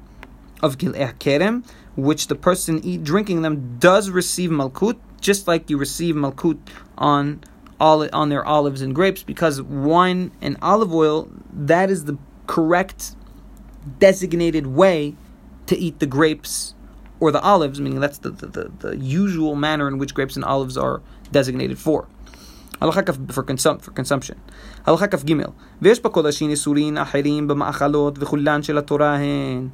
[0.62, 1.64] of kerem
[2.01, 6.59] which the person eat, drinking them does receive malkut, just like you receive malkut
[6.99, 7.43] on
[7.81, 12.17] all on their olives and grapes, because wine and olive oil that is the
[12.47, 13.15] correct
[13.99, 15.15] designated way
[15.67, 16.75] to eat the grapes
[17.21, 20.45] or the olives, meaning that's the, the, the, the usual manner in which grapes and
[20.45, 22.07] olives are designated for.
[22.79, 24.37] for, consum- for consumption.
[24.87, 25.35] הלכה כ"ג
[25.83, 29.69] ויש בקודשים איסורים אחרים במאכלות וכולן של התורה הן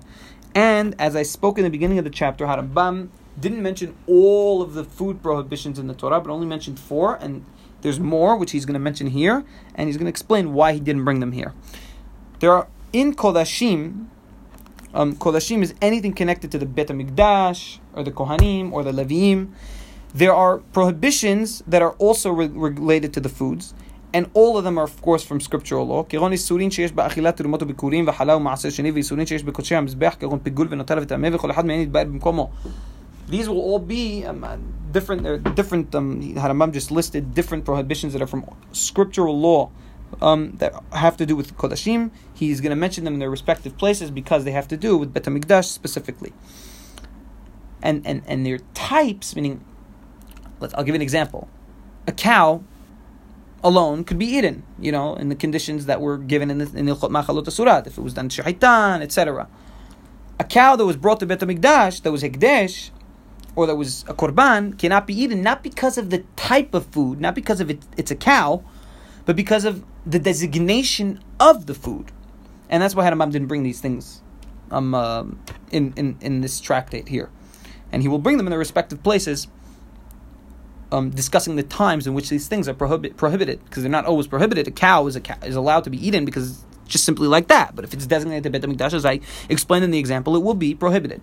[0.55, 4.73] and as I spoke in the beginning of the chapter, Harambam didn't mention all of
[4.73, 7.45] the food prohibitions in the Torah, but only mentioned four, and
[7.81, 9.45] there's more which he's going to mention here,
[9.75, 11.53] and he's going to explain why he didn't bring them here.
[12.39, 14.07] There are in Kodashim.
[14.93, 19.49] Um, Kodashim is anything connected to the Bet Hamikdash or the Kohanim or the Levim.
[20.13, 23.73] There are prohibitions that are also re- related to the foods,
[24.16, 26.02] and all of them are of course from scriptural law.
[26.08, 30.68] כגון איסורים שיש באכילת תרומות וביקורים וחלה ומעשר שני ואיסורים שיש בקודשי המזבח כגון פיגול
[30.70, 32.50] ונוטל וטמא וכל אחד מהן יתבער במקומו.
[33.28, 34.44] These will all be um,
[34.90, 35.94] different, there are different.
[35.94, 39.70] Um, Harambam just listed different prohibitions that are from scriptural law
[40.20, 42.10] um, that have to do with Kodashim.
[42.34, 45.14] He's going to mention them in their respective places because they have to do with
[45.14, 46.32] Bet HaMikdash specifically.
[47.82, 49.64] And, and, and their types, meaning,
[50.60, 51.48] let's, I'll give you an example.
[52.06, 52.62] A cow
[53.63, 56.85] alone could be eaten, you know, in the conditions that were given in the in
[56.85, 59.47] Ilchot Machalot Asurat, if it was done Shahitan, etc.
[60.39, 62.91] A cow that was brought to Bet HaMikdash, that was Hekdesh,
[63.55, 67.19] or that was a Korban, cannot be eaten, not because of the type of food,
[67.19, 68.63] not because of it, it's a cow,
[69.25, 72.11] but because of the designation of the food.
[72.69, 74.21] And that's why Harambam didn't bring these things
[74.69, 75.23] um, uh,
[75.71, 77.31] in, in, in this tractate here.
[77.91, 79.47] And he will bring them in their respective places,
[80.91, 84.27] um, discussing the times in which these things are prohibit, prohibited, because they're not always
[84.27, 84.67] prohibited.
[84.67, 87.75] A cow is, a cow, is allowed to be eaten because just simply like that.
[87.75, 89.19] But if it's designated to Bet HaMikdash, as I
[89.49, 91.21] explained in the example, it will be prohibited.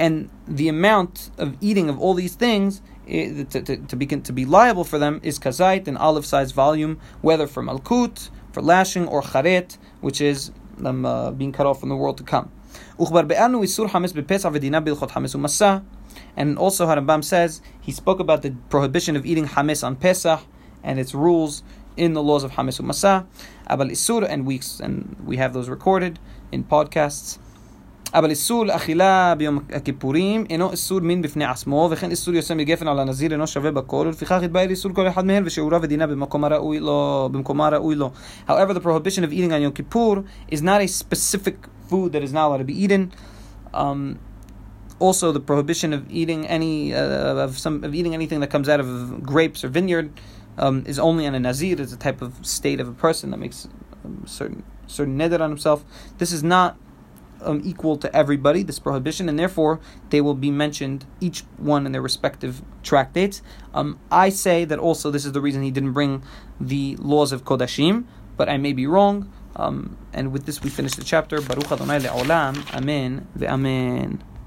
[0.00, 4.44] And the amount of eating of all these things to, to, to, be, to be
[4.44, 9.22] liable for them is kazait, an olive sized volume, whether for malkut, for lashing, or
[9.22, 12.50] charet, which is them uh, being cut off from the world to come.
[16.35, 20.41] And also Harambam says he spoke about the prohibition of eating hamis on Pesach
[20.83, 21.63] and its rules
[21.95, 23.25] in the laws of hamis umasa,
[23.69, 26.19] abal isur, and we and we have those recorded
[26.51, 27.39] in podcasts.
[28.13, 32.99] אבל איסור אכילה ביום הכיפורים אינו איסור מין בפני עצמו, וכן איסור יוצא מגפן על
[32.99, 37.29] הנזיר אינו שווה בכל, ולפיכך יתבהר איסור כל אחד מהן ושיעורה ודינה במקומה ראוי לו,
[37.31, 38.11] במקומה ראוי לו.
[38.47, 41.55] However, the prohibition of eating on Yom Kippur is not a specific
[41.88, 43.12] food that is not allowed to be eaten.
[43.74, 44.18] Um,
[44.98, 48.80] also, the prohibition of eating any uh, of some of eating anything that comes out
[48.80, 50.12] of grapes or vineyard
[50.56, 51.80] um, is only on a nazir.
[51.80, 53.68] It's a type of state of a person that makes
[54.04, 55.84] um, certain certain neder on himself.
[56.18, 56.76] This is not
[57.42, 59.80] um, equal to everybody, this prohibition, and therefore
[60.10, 63.42] they will be mentioned, each one in their respective tractates.
[63.74, 66.22] Um, I say that also this is the reason he didn't bring
[66.60, 68.04] the laws of Kodashim,
[68.36, 69.32] but I may be wrong.
[69.58, 71.40] Um, and with this, we finish the chapter.
[71.40, 72.74] Baruch Adonai le'olam.
[72.74, 74.20] Amen ve'amen.